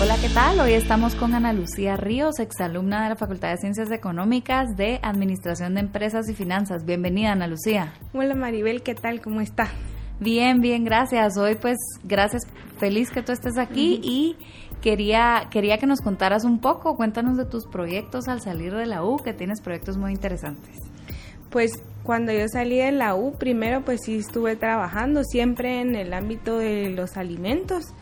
Hola, 0.00 0.16
¿qué 0.20 0.28
tal? 0.28 0.58
Hoy 0.58 0.72
estamos 0.72 1.14
con 1.14 1.34
Ana 1.34 1.52
Lucía 1.52 1.96
Ríos, 1.96 2.40
exalumna 2.40 3.04
de 3.04 3.10
la 3.10 3.16
Facultad 3.16 3.50
de 3.50 3.58
Ciencias 3.58 3.92
Económicas 3.92 4.76
de 4.76 4.98
Administración 5.02 5.74
de 5.74 5.80
Empresas 5.80 6.28
y 6.28 6.34
Finanzas. 6.34 6.84
Bienvenida, 6.84 7.30
Ana 7.30 7.46
Lucía. 7.46 7.94
Hola, 8.12 8.34
Maribel, 8.34 8.82
¿qué 8.82 8.96
tal? 8.96 9.20
¿Cómo 9.20 9.40
está? 9.40 9.68
Bien, 10.18 10.60
bien, 10.60 10.84
gracias. 10.84 11.38
Hoy 11.38 11.54
pues 11.54 11.78
gracias, 12.02 12.42
feliz 12.78 13.10
que 13.12 13.22
tú 13.22 13.30
estés 13.30 13.56
aquí 13.56 14.00
y 14.02 14.36
quería, 14.82 15.46
quería 15.52 15.78
que 15.78 15.86
nos 15.86 16.00
contaras 16.00 16.44
un 16.44 16.60
poco, 16.60 16.96
cuéntanos 16.96 17.36
de 17.36 17.44
tus 17.44 17.64
proyectos 17.66 18.26
al 18.26 18.40
salir 18.40 18.74
de 18.74 18.86
la 18.86 19.04
U, 19.04 19.18
que 19.18 19.32
tienes 19.32 19.60
proyectos 19.60 19.96
muy 19.96 20.10
interesantes. 20.10 20.76
Pues 21.50 21.70
cuando 22.02 22.32
yo 22.32 22.48
salí 22.48 22.78
de 22.78 22.90
la 22.90 23.14
U, 23.14 23.38
primero 23.38 23.84
pues 23.84 24.00
sí 24.04 24.16
estuve 24.16 24.56
trabajando 24.56 25.22
siempre 25.22 25.80
en 25.80 25.94
el 25.94 26.12
ámbito 26.12 26.58
de 26.58 26.90
los 26.90 27.16
alimentos. 27.16 27.94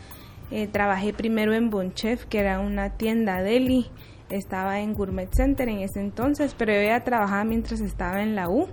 Eh, 0.55 0.67
trabajé 0.67 1.13
primero 1.13 1.55
en 1.55 1.71
Bonchef, 1.71 2.25
que 2.25 2.37
era 2.37 2.59
una 2.59 2.91
tienda 2.91 3.41
deli. 3.41 3.87
Estaba 4.29 4.81
en 4.81 4.93
Gourmet 4.93 5.33
Center 5.33 5.67
en 5.67 5.79
ese 5.79 5.99
entonces, 5.99 6.53
pero 6.55 6.71
yo 6.73 6.83
ya 6.83 7.03
trabajaba 7.03 7.43
mientras 7.43 7.81
estaba 7.81 8.21
en 8.21 8.35
la 8.35 8.49
U. 8.49 8.67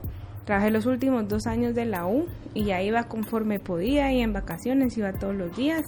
Trabajé 0.44 0.70
los 0.70 0.84
últimos 0.84 1.26
dos 1.26 1.46
años 1.46 1.74
de 1.74 1.86
la 1.86 2.04
U 2.04 2.26
y 2.52 2.64
ya 2.64 2.82
iba 2.82 3.04
conforme 3.04 3.60
podía 3.60 4.12
y 4.12 4.20
en 4.20 4.34
vacaciones 4.34 4.98
iba 4.98 5.14
todos 5.14 5.34
los 5.34 5.56
días. 5.56 5.80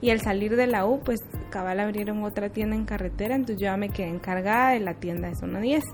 Y 0.00 0.08
al 0.08 0.22
salir 0.22 0.56
de 0.56 0.66
la 0.66 0.86
U, 0.86 1.00
pues 1.04 1.20
cabal 1.50 1.78
abrieron 1.78 2.22
otra 2.24 2.48
tienda 2.48 2.74
en 2.74 2.86
carretera, 2.86 3.34
entonces 3.34 3.58
yo 3.58 3.66
ya 3.66 3.76
me 3.76 3.90
quedé 3.90 4.08
encargada 4.08 4.70
de 4.70 4.80
la 4.80 4.94
tienda 4.94 5.28
de 5.28 5.34
zona 5.34 5.60
10. 5.60 5.84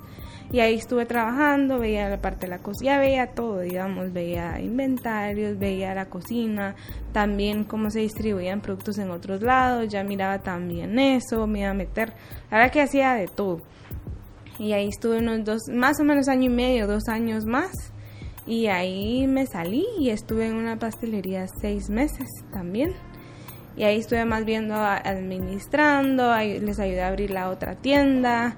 Y 0.52 0.58
ahí 0.58 0.74
estuve 0.74 1.06
trabajando, 1.06 1.78
veía 1.78 2.08
la 2.08 2.20
parte 2.20 2.46
de 2.46 2.48
la 2.48 2.58
cocina, 2.58 2.98
veía 2.98 3.28
todo, 3.28 3.60
digamos, 3.60 4.12
veía 4.12 4.58
inventarios, 4.60 5.58
veía 5.58 5.94
la 5.94 6.06
cocina, 6.06 6.74
también 7.12 7.62
cómo 7.62 7.88
se 7.90 8.00
distribuían 8.00 8.60
productos 8.60 8.98
en 8.98 9.10
otros 9.10 9.42
lados, 9.42 9.88
ya 9.88 10.02
miraba 10.02 10.40
también 10.40 10.98
eso, 10.98 11.46
me 11.46 11.60
iba 11.60 11.70
a 11.70 11.74
meter, 11.74 12.14
la 12.50 12.58
verdad 12.58 12.72
que 12.72 12.82
hacía 12.82 13.14
de 13.14 13.28
todo. 13.28 13.62
Y 14.58 14.72
ahí 14.72 14.88
estuve 14.88 15.18
unos 15.18 15.44
dos, 15.44 15.62
más 15.72 16.00
o 16.00 16.04
menos 16.04 16.28
año 16.28 16.50
y 16.50 16.54
medio, 16.54 16.86
dos 16.86 17.08
años 17.08 17.46
más. 17.46 17.72
Y 18.46 18.66
ahí 18.66 19.26
me 19.26 19.46
salí 19.46 19.86
y 19.98 20.10
estuve 20.10 20.48
en 20.48 20.56
una 20.56 20.78
pastelería 20.78 21.46
seis 21.46 21.88
meses 21.88 22.28
también. 22.52 22.92
Y 23.76 23.84
ahí 23.84 23.98
estuve 23.98 24.24
más 24.24 24.44
viendo 24.44 24.74
administrando, 24.74 26.36
les 26.36 26.78
ayudé 26.78 27.02
a 27.02 27.08
abrir 27.08 27.30
la 27.30 27.48
otra 27.48 27.76
tienda. 27.76 28.56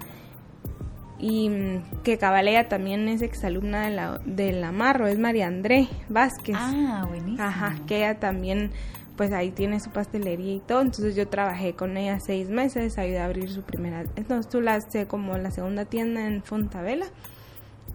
Y 1.22 1.48
mm, 1.48 2.02
que 2.02 2.18
Cabalea 2.18 2.68
también 2.68 3.08
es 3.08 3.22
exalumna 3.22 3.86
de 3.86 3.90
la, 3.94 4.20
de 4.26 4.52
la 4.52 4.72
Marro, 4.72 5.06
es 5.06 5.18
María 5.18 5.46
André 5.46 5.88
Vázquez. 6.08 6.56
Ah, 6.58 7.06
buenísimo. 7.08 7.40
Ajá, 7.40 7.76
que 7.86 7.98
ella 7.98 8.18
también, 8.18 8.72
pues 9.16 9.32
ahí 9.32 9.52
tiene 9.52 9.78
su 9.78 9.90
pastelería 9.90 10.54
y 10.54 10.60
todo. 10.60 10.80
Entonces 10.80 11.14
yo 11.14 11.28
trabajé 11.28 11.74
con 11.74 11.96
ella 11.96 12.18
seis 12.18 12.50
meses, 12.50 12.98
ayudé 12.98 13.20
a 13.20 13.26
abrir 13.26 13.48
su 13.50 13.62
primera. 13.62 14.02
Entonces 14.16 14.50
tú 14.50 14.60
la 14.60 14.74
haces 14.74 15.06
como 15.06 15.38
la 15.38 15.52
segunda 15.52 15.84
tienda 15.84 16.26
en 16.26 16.42
Fontavela. 16.42 17.06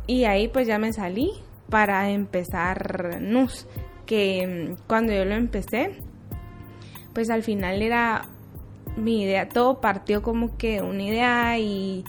Y 0.07 0.23
ahí 0.23 0.47
pues 0.47 0.65
ya 0.65 0.79
me 0.79 0.93
salí 0.93 1.31
para 1.69 2.09
empezar 2.09 3.19
NUS, 3.21 3.67
que 4.05 4.47
mm, 4.71 4.87
cuando 4.87 5.11
yo 5.11 5.25
lo 5.25 5.35
empecé, 5.35 5.99
pues 7.13 7.29
al 7.29 7.43
final 7.43 7.81
era 7.81 8.21
mi 8.95 9.23
idea, 9.23 9.49
todo 9.49 9.81
partió 9.81 10.21
como 10.21 10.57
que 10.57 10.81
una 10.81 11.03
idea 11.03 11.59
y 11.59 12.05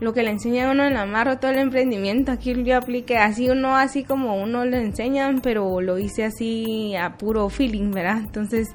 lo 0.00 0.14
que 0.14 0.22
le 0.22 0.30
enseña 0.30 0.68
a 0.68 0.72
uno 0.72 0.84
en 0.84 0.96
Amarro, 0.96 1.38
todo 1.38 1.50
el 1.50 1.58
emprendimiento, 1.58 2.32
aquí 2.32 2.62
yo 2.64 2.76
apliqué 2.76 3.18
así 3.18 3.50
uno, 3.50 3.76
así 3.76 4.02
como 4.02 4.42
uno 4.42 4.64
le 4.64 4.80
enseñan, 4.80 5.40
pero 5.42 5.80
lo 5.80 5.98
hice 5.98 6.24
así 6.24 6.96
a 6.96 7.18
puro 7.18 7.48
feeling, 7.50 7.90
¿verdad? 7.90 8.18
Entonces, 8.18 8.68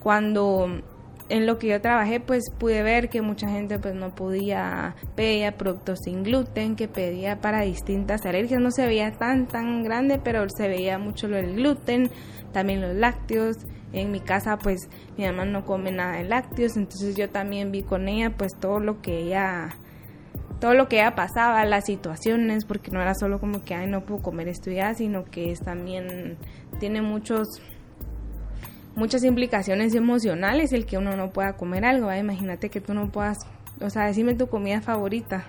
cuando 0.00 0.82
en 1.28 1.46
lo 1.46 1.58
que 1.58 1.68
yo 1.68 1.80
trabajé, 1.80 2.20
pues 2.20 2.44
pude 2.58 2.82
ver 2.82 3.08
que 3.08 3.22
mucha 3.22 3.48
gente 3.48 3.78
pues 3.78 3.94
no 3.94 4.14
podía, 4.14 4.96
pedía 5.14 5.56
productos 5.56 6.00
sin 6.04 6.22
gluten, 6.24 6.74
que 6.74 6.88
pedía 6.88 7.40
para 7.40 7.62
distintas 7.62 8.24
alergias, 8.26 8.60
no 8.60 8.70
se 8.70 8.86
veía 8.86 9.12
tan 9.12 9.46
tan 9.46 9.82
grande, 9.82 10.20
pero 10.22 10.44
se 10.48 10.68
veía 10.68 10.98
mucho 10.98 11.28
lo 11.28 11.36
del 11.36 11.54
gluten, 11.54 12.10
también 12.52 12.80
los 12.80 12.94
lácteos, 12.94 13.56
en 13.92 14.10
mi 14.10 14.20
casa 14.20 14.56
pues 14.56 14.88
mi 15.16 15.24
mamá 15.24 15.44
no 15.44 15.64
come 15.64 15.90
nada 15.90 16.16
de 16.16 16.24
lácteos, 16.24 16.76
entonces 16.76 17.16
yo 17.16 17.28
también 17.28 17.72
vi 17.72 17.82
con 17.82 18.08
ella 18.08 18.34
pues 18.36 18.52
todo 18.58 18.80
lo 18.80 19.00
que 19.00 19.18
ella 19.18 19.68
todo 20.62 20.74
lo 20.74 20.86
que 20.86 21.00
ella 21.00 21.16
pasaba, 21.16 21.64
las 21.64 21.86
situaciones, 21.86 22.64
porque 22.64 22.92
no 22.92 23.02
era 23.02 23.16
solo 23.16 23.40
como 23.40 23.64
que 23.64 23.74
ay 23.74 23.88
no 23.88 24.04
puedo 24.04 24.22
comer 24.22 24.46
esto 24.46 24.70
ya, 24.70 24.94
sino 24.94 25.24
que 25.24 25.50
es 25.50 25.58
también 25.58 26.38
tiene 26.78 27.02
muchos 27.02 27.48
muchas 28.94 29.24
implicaciones 29.24 29.92
emocionales 29.96 30.72
el 30.72 30.86
que 30.86 30.98
uno 30.98 31.16
no 31.16 31.30
pueda 31.30 31.54
comer 31.54 31.84
algo, 31.84 32.14
imagínate 32.14 32.68
que 32.68 32.80
tú 32.80 32.94
no 32.94 33.10
puedas, 33.10 33.38
o 33.80 33.90
sea, 33.90 34.06
decime 34.06 34.34
tu 34.36 34.46
comida 34.46 34.80
favorita. 34.80 35.46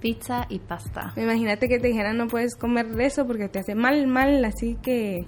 Pizza 0.00 0.46
y 0.48 0.60
pasta. 0.60 1.12
Imagínate 1.16 1.66
que 1.66 1.80
te 1.80 1.88
dijeran 1.88 2.16
no 2.16 2.28
puedes 2.28 2.54
comer 2.54 2.86
eso 3.00 3.26
porque 3.26 3.48
te 3.48 3.58
hace 3.58 3.74
mal, 3.74 4.06
mal, 4.06 4.44
así 4.44 4.78
que 4.80 5.26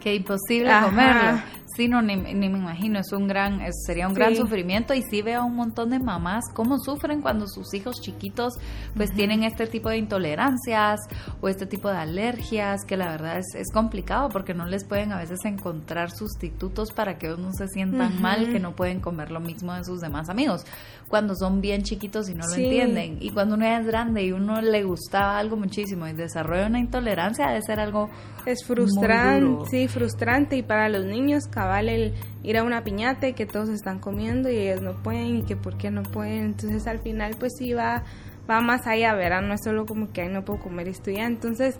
que 0.00 0.14
imposible 0.14 0.70
comerlo. 0.82 1.40
Sí, 1.76 1.88
no, 1.88 2.02
ni, 2.02 2.16
me 2.16 2.46
imagino, 2.46 2.98
es 2.98 3.12
un 3.12 3.28
gran, 3.28 3.60
sería 3.86 4.08
un 4.08 4.14
gran 4.14 4.34
sufrimiento 4.34 4.94
y 4.94 5.02
sí 5.02 5.22
veo 5.22 5.42
a 5.42 5.44
un 5.44 5.56
montón 5.56 5.90
de 5.90 5.98
mamás 5.98 6.44
cómo 6.54 6.78
sufren 6.78 7.20
cuando 7.20 7.46
sus 7.46 7.72
hijos 7.74 8.00
chiquitos 8.00 8.54
pues 8.96 9.12
tienen 9.12 9.44
este 9.44 9.66
tipo 9.66 9.88
de 9.88 9.98
intolerancias 9.98 11.00
o 11.40 11.48
este 11.48 11.66
tipo 11.66 11.88
de 11.90 11.98
alergias, 11.98 12.84
que 12.84 12.96
la 12.96 13.10
verdad 13.10 13.38
es, 13.38 13.54
es 13.54 13.72
complicado 13.72 14.28
porque 14.28 14.54
no 14.54 14.66
les 14.66 14.84
pueden 14.84 15.12
a 15.12 15.18
veces 15.18 15.44
encontrar 15.44 16.10
sustitutos 16.10 16.92
para 16.92 17.18
que 17.18 17.26
ellos 17.26 17.38
no 17.38 17.52
se 17.52 17.68
sientan 17.68 18.20
mal, 18.20 18.50
que 18.50 18.60
no 18.60 18.74
pueden 18.74 19.00
comer 19.00 19.30
lo 19.30 19.40
mismo 19.40 19.74
de 19.74 19.84
sus 19.84 20.00
demás 20.00 20.28
amigos, 20.28 20.64
cuando 21.08 21.34
son 21.34 21.60
bien 21.60 21.82
chiquitos 21.82 22.28
y 22.28 22.34
no 22.34 22.46
lo 22.46 22.54
entienden. 22.54 23.18
Y 23.20 23.30
cuando 23.30 23.54
uno 23.54 23.66
es 23.66 23.86
grande 23.86 24.24
y 24.24 24.32
uno 24.32 24.60
le 24.60 24.84
gustaba 24.84 25.38
algo 25.38 25.56
muchísimo 25.56 26.06
y 26.06 26.12
desarrolla 26.12 26.66
una 26.66 26.80
intolerancia, 26.80 27.48
debe 27.48 27.62
ser 27.62 27.80
algo... 27.80 28.08
Es 28.46 28.64
frustrante, 28.64 29.64
sí, 29.70 29.88
frustrante 29.88 30.56
y 30.56 30.62
para 30.62 30.88
los 30.88 31.04
niños 31.04 31.46
cabal 31.58 31.88
el 31.88 32.14
ir 32.44 32.56
a 32.56 32.62
una 32.62 32.84
piñata 32.84 33.26
y 33.26 33.32
que 33.32 33.44
todos 33.44 33.68
están 33.68 33.98
comiendo 33.98 34.48
y 34.48 34.56
ellos 34.56 34.80
no 34.80 35.02
pueden 35.02 35.38
y 35.38 35.42
que 35.42 35.56
por 35.56 35.76
qué 35.76 35.90
no 35.90 36.04
pueden. 36.04 36.44
Entonces 36.44 36.86
al 36.86 37.00
final 37.00 37.34
pues 37.36 37.54
sí 37.58 37.72
va, 37.72 38.04
va 38.48 38.60
más 38.60 38.86
allá, 38.86 39.14
¿verdad? 39.14 39.42
No 39.42 39.54
es 39.54 39.64
solo 39.64 39.84
como 39.84 40.12
que 40.12 40.22
Ay, 40.22 40.28
no 40.28 40.44
puedo 40.44 40.60
comer 40.60 40.86
esto 40.86 41.10
ya. 41.10 41.26
Entonces, 41.26 41.76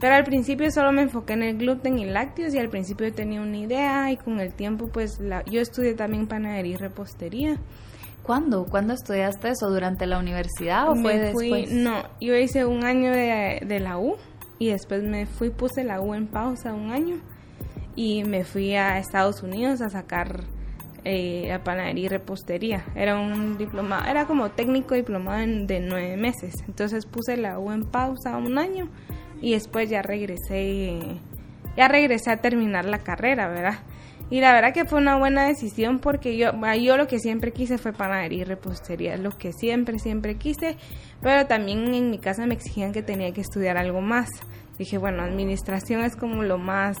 pero 0.00 0.14
al 0.14 0.24
principio 0.24 0.70
solo 0.70 0.92
me 0.92 1.00
enfoqué 1.00 1.32
en 1.32 1.44
el 1.44 1.56
gluten 1.56 1.98
y 1.98 2.04
lácteos 2.04 2.52
y 2.52 2.58
al 2.58 2.68
principio 2.68 3.10
tenía 3.14 3.40
una 3.40 3.56
idea 3.56 4.12
y 4.12 4.18
con 4.18 4.38
el 4.38 4.52
tiempo 4.52 4.88
pues 4.92 5.18
la, 5.18 5.42
yo 5.46 5.62
estudié 5.62 5.94
también 5.94 6.26
panadería 6.26 6.74
y 6.74 6.76
repostería. 6.76 7.56
¿Cuándo? 8.22 8.66
¿Cuándo 8.66 8.92
estudiaste 8.92 9.48
eso? 9.48 9.70
¿Durante 9.70 10.06
la 10.06 10.18
universidad 10.18 10.90
o 10.90 10.96
fue 10.96 11.16
después? 11.16 11.72
No, 11.72 12.02
yo 12.20 12.36
hice 12.36 12.66
un 12.66 12.84
año 12.84 13.12
de, 13.12 13.62
de 13.64 13.80
la 13.80 13.96
U 13.96 14.16
y 14.58 14.68
después 14.68 15.02
me 15.04 15.24
fui, 15.24 15.48
puse 15.48 15.84
la 15.84 16.02
U 16.02 16.12
en 16.12 16.26
pausa 16.26 16.74
un 16.74 16.90
año 16.90 17.22
y 17.96 18.22
me 18.24 18.44
fui 18.44 18.74
a 18.74 18.98
Estados 18.98 19.42
Unidos 19.42 19.80
a 19.80 19.88
sacar 19.88 20.44
eh, 21.04 21.52
a 21.52 21.64
panadería 21.64 22.04
y 22.04 22.08
repostería. 22.08 22.84
Era 22.94 23.18
un 23.18 23.56
diploma, 23.56 24.04
era 24.08 24.26
como 24.26 24.50
técnico 24.50 24.94
diplomado 24.94 25.38
de 25.38 25.80
nueve 25.80 26.16
meses. 26.16 26.54
Entonces 26.68 27.06
puse 27.06 27.36
la 27.36 27.58
U 27.58 27.72
en 27.72 27.84
pausa 27.84 28.36
un 28.36 28.58
año 28.58 28.88
y 29.40 29.52
después 29.52 29.88
ya 29.88 30.02
regresé, 30.02 30.98
ya 31.76 31.88
regresé 31.88 32.30
a 32.30 32.38
terminar 32.38 32.84
la 32.84 32.98
carrera, 32.98 33.48
¿verdad? 33.48 33.78
Y 34.28 34.40
la 34.40 34.52
verdad 34.52 34.74
que 34.74 34.84
fue 34.84 34.98
una 34.98 35.16
buena 35.16 35.46
decisión 35.46 36.00
porque 36.00 36.36
yo, 36.36 36.50
yo 36.80 36.96
lo 36.96 37.06
que 37.06 37.20
siempre 37.20 37.52
quise 37.52 37.78
fue 37.78 37.92
panadería 37.92 38.40
y 38.40 38.44
repostería, 38.44 39.16
lo 39.16 39.30
que 39.30 39.52
siempre, 39.52 40.00
siempre 40.00 40.36
quise, 40.36 40.76
pero 41.22 41.46
también 41.46 41.94
en 41.94 42.10
mi 42.10 42.18
casa 42.18 42.44
me 42.46 42.54
exigían 42.54 42.92
que 42.92 43.02
tenía 43.02 43.32
que 43.32 43.42
estudiar 43.42 43.76
algo 43.76 44.00
más. 44.00 44.28
Dije, 44.78 44.98
bueno, 44.98 45.22
administración 45.22 46.02
es 46.02 46.16
como 46.16 46.42
lo 46.42 46.58
más 46.58 46.96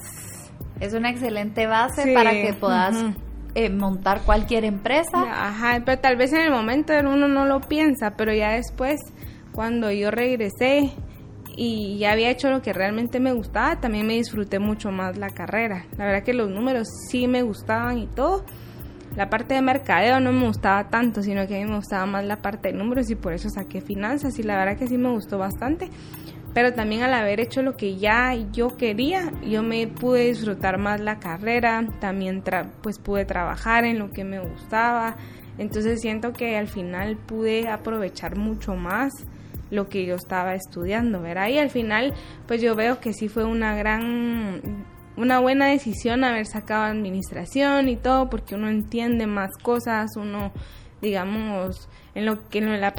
es 0.80 0.94
una 0.94 1.10
excelente 1.10 1.66
base 1.66 2.12
para 2.12 2.32
que 2.32 2.52
puedas 2.52 2.94
eh, 3.54 3.70
montar 3.70 4.22
cualquier 4.22 4.64
empresa. 4.64 5.22
Ajá, 5.22 5.80
pero 5.84 5.98
tal 5.98 6.16
vez 6.16 6.32
en 6.32 6.42
el 6.42 6.50
momento 6.50 6.92
uno 7.00 7.28
no 7.28 7.46
lo 7.46 7.60
piensa, 7.60 8.12
pero 8.16 8.32
ya 8.32 8.50
después, 8.50 9.00
cuando 9.52 9.90
yo 9.90 10.10
regresé 10.10 10.92
y 11.56 11.96
ya 11.98 12.12
había 12.12 12.30
hecho 12.30 12.50
lo 12.50 12.60
que 12.60 12.72
realmente 12.72 13.18
me 13.18 13.32
gustaba, 13.32 13.80
también 13.80 14.06
me 14.06 14.14
disfruté 14.14 14.58
mucho 14.58 14.90
más 14.90 15.16
la 15.16 15.30
carrera. 15.30 15.86
La 15.96 16.04
verdad 16.04 16.22
que 16.22 16.34
los 16.34 16.50
números 16.50 16.88
sí 17.10 17.26
me 17.26 17.42
gustaban 17.42 17.98
y 17.98 18.06
todo, 18.06 18.44
la 19.16 19.30
parte 19.30 19.54
de 19.54 19.62
mercadeo 19.62 20.20
no 20.20 20.30
me 20.32 20.46
gustaba 20.46 20.90
tanto, 20.90 21.22
sino 21.22 21.46
que 21.46 21.56
a 21.56 21.58
mí 21.58 21.64
me 21.64 21.76
gustaba 21.76 22.04
más 22.04 22.26
la 22.26 22.36
parte 22.36 22.70
de 22.70 22.74
números 22.74 23.10
y 23.10 23.14
por 23.14 23.32
eso 23.32 23.48
saqué 23.48 23.80
finanzas 23.80 24.38
y 24.38 24.42
la 24.42 24.58
verdad 24.58 24.76
que 24.76 24.86
sí 24.86 24.98
me 24.98 25.10
gustó 25.10 25.38
bastante. 25.38 25.88
Pero 26.56 26.72
también 26.72 27.02
al 27.02 27.12
haber 27.12 27.38
hecho 27.38 27.60
lo 27.60 27.76
que 27.76 27.98
ya 27.98 28.32
yo 28.50 28.78
quería, 28.78 29.30
yo 29.46 29.62
me 29.62 29.86
pude 29.88 30.28
disfrutar 30.28 30.78
más 30.78 31.02
la 31.02 31.18
carrera, 31.18 31.86
también 32.00 32.42
pues 32.82 32.98
pude 32.98 33.26
trabajar 33.26 33.84
en 33.84 33.98
lo 33.98 34.08
que 34.08 34.24
me 34.24 34.38
gustaba. 34.38 35.16
Entonces 35.58 36.00
siento 36.00 36.32
que 36.32 36.56
al 36.56 36.66
final 36.66 37.18
pude 37.18 37.68
aprovechar 37.68 38.36
mucho 38.38 38.74
más 38.74 39.12
lo 39.70 39.90
que 39.90 40.06
yo 40.06 40.14
estaba 40.14 40.54
estudiando, 40.54 41.20
¿verdad? 41.20 41.48
Y 41.48 41.58
al 41.58 41.68
final, 41.68 42.14
pues 42.46 42.62
yo 42.62 42.74
veo 42.74 43.00
que 43.00 43.12
sí 43.12 43.28
fue 43.28 43.44
una 43.44 43.76
gran 43.76 44.86
una 45.18 45.40
buena 45.40 45.66
decisión 45.66 46.24
haber 46.24 46.46
sacado 46.46 46.84
administración 46.84 47.90
y 47.90 47.96
todo, 47.96 48.30
porque 48.30 48.54
uno 48.54 48.70
entiende 48.70 49.26
más 49.26 49.50
cosas, 49.62 50.16
uno, 50.16 50.52
digamos, 51.06 51.88
en 52.16 52.26
lo 52.26 52.48
que 52.48 52.58
en 52.58 52.80
la 52.80 52.92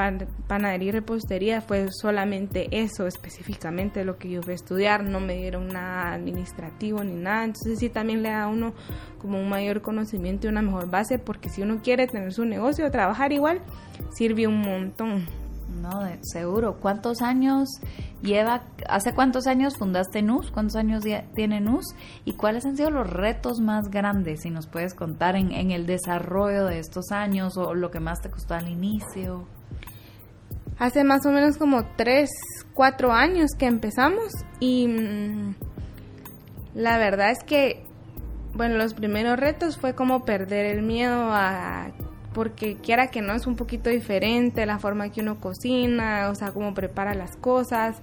panadería 0.48 0.88
y 0.88 0.92
repostería 0.92 1.60
fue 1.60 1.88
solamente 1.92 2.68
eso 2.72 3.06
específicamente 3.06 4.06
lo 4.06 4.18
que 4.18 4.30
yo 4.30 4.42
fui 4.42 4.54
a 4.54 4.56
estudiar, 4.56 5.04
no 5.04 5.20
me 5.20 5.36
dieron 5.36 5.68
nada 5.68 6.14
administrativo 6.14 7.04
ni 7.04 7.16
nada, 7.16 7.44
entonces 7.44 7.80
sí 7.80 7.90
también 7.90 8.24
le 8.24 8.30
da 8.30 8.44
a 8.44 8.48
uno 8.48 8.74
como 9.20 9.40
un 9.40 9.50
mayor 9.50 9.82
conocimiento 9.82 10.48
y 10.48 10.52
una 10.52 10.62
mejor 10.62 10.90
base, 10.90 11.20
porque 11.20 11.50
si 11.50 11.62
uno 11.62 11.82
quiere 11.84 12.08
tener 12.08 12.32
su 12.32 12.46
negocio, 12.46 12.90
trabajar 12.90 13.34
igual, 13.34 13.62
sirve 14.12 14.48
un 14.48 14.62
montón. 14.62 15.47
No, 15.82 16.02
seguro. 16.22 16.80
¿Cuántos 16.80 17.22
años 17.22 17.70
lleva, 18.22 18.64
hace 18.90 19.14
cuántos 19.14 19.48
años 19.48 19.78
fundaste 19.78 20.22
NUS? 20.22 20.52
¿Cuántos 20.52 20.76
años 20.76 21.04
tiene 21.36 21.62
NUS? 21.62 21.86
¿Y 22.26 22.34
cuáles 22.34 22.66
han 22.66 22.76
sido 22.76 22.90
los 22.90 23.10
retos 23.10 23.60
más 23.60 23.90
grandes, 23.90 24.42
si 24.42 24.50
nos 24.50 24.68
puedes 24.68 24.94
contar, 24.94 25.36
en, 25.36 25.72
el 25.72 25.86
desarrollo 25.86 26.66
de 26.66 26.80
estos 26.80 27.12
años 27.12 27.58
o 27.58 27.74
lo 27.74 27.92
que 27.92 28.00
más 28.00 28.22
te 28.22 28.30
costó 28.30 28.56
al 28.56 28.68
inicio? 28.68 29.48
Hace 30.80 31.04
más 31.04 31.26
o 31.26 31.32
menos 31.32 31.58
como 31.58 31.86
tres, 31.96 32.30
cuatro 32.74 33.12
años 33.12 33.52
que 33.58 33.66
empezamos 33.66 34.32
y 34.60 34.88
mm, 34.88 35.56
la 36.76 36.98
verdad 36.98 37.32
es 37.32 37.44
que, 37.44 37.84
bueno, 38.54 38.78
los 38.78 38.94
primeros 38.94 39.40
retos 39.40 39.78
fue 39.78 39.96
como 39.96 40.24
perder 40.24 40.66
el 40.66 40.84
miedo 40.84 41.30
a 41.32 41.92
porque 42.38 42.76
quiera 42.76 43.08
que 43.08 43.24
no 43.24 43.34
es 43.34 43.48
un 43.48 43.56
poquito 43.56 43.90
diferente 43.90 44.68
la 44.68 44.78
forma 44.78 45.10
que 45.10 45.22
uno 45.22 45.40
cocina, 45.40 46.30
o 46.30 46.36
sea, 46.36 46.52
cómo 46.52 46.76
prepara 46.76 47.16
las 47.16 47.36
cosas, 47.36 47.98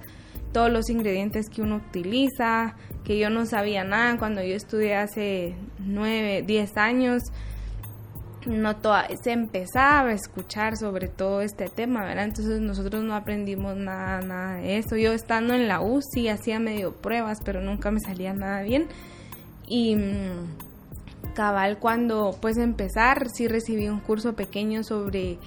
todos 0.52 0.72
los 0.72 0.90
ingredientes 0.90 1.48
que 1.48 1.62
uno 1.62 1.76
utiliza, 1.76 2.74
que 3.04 3.16
yo 3.16 3.30
no 3.30 3.46
sabía 3.46 3.84
nada 3.84 4.18
cuando 4.18 4.42
yo 4.42 4.56
estudié 4.56 4.96
hace 4.96 5.54
9, 5.78 6.42
10 6.42 6.76
años. 6.78 7.22
No 8.44 8.74
se 9.22 9.30
empezaba 9.30 10.08
a 10.08 10.14
escuchar 10.14 10.76
sobre 10.78 11.06
todo 11.06 11.40
este 11.40 11.68
tema, 11.68 12.02
¿verdad? 12.02 12.24
Entonces 12.24 12.60
nosotros 12.60 13.04
no 13.04 13.14
aprendimos 13.14 13.76
nada, 13.76 14.20
nada 14.20 14.54
de 14.56 14.78
eso. 14.78 14.96
Yo 14.96 15.12
estando 15.12 15.54
en 15.54 15.68
la 15.68 15.80
UCI 15.80 16.26
hacía 16.26 16.58
medio 16.58 16.90
pruebas, 16.92 17.38
pero 17.44 17.60
nunca 17.60 17.92
me 17.92 18.00
salía 18.00 18.34
nada 18.34 18.62
bien. 18.62 18.88
Y 19.68 19.94
mm, 19.94 20.73
cabal 21.34 21.78
cuando 21.78 22.36
pues 22.40 22.56
empezar 22.56 23.28
sí 23.28 23.48
recibí 23.48 23.88
un 23.88 24.00
curso 24.00 24.34
pequeño 24.34 24.82
sobre 24.82 25.38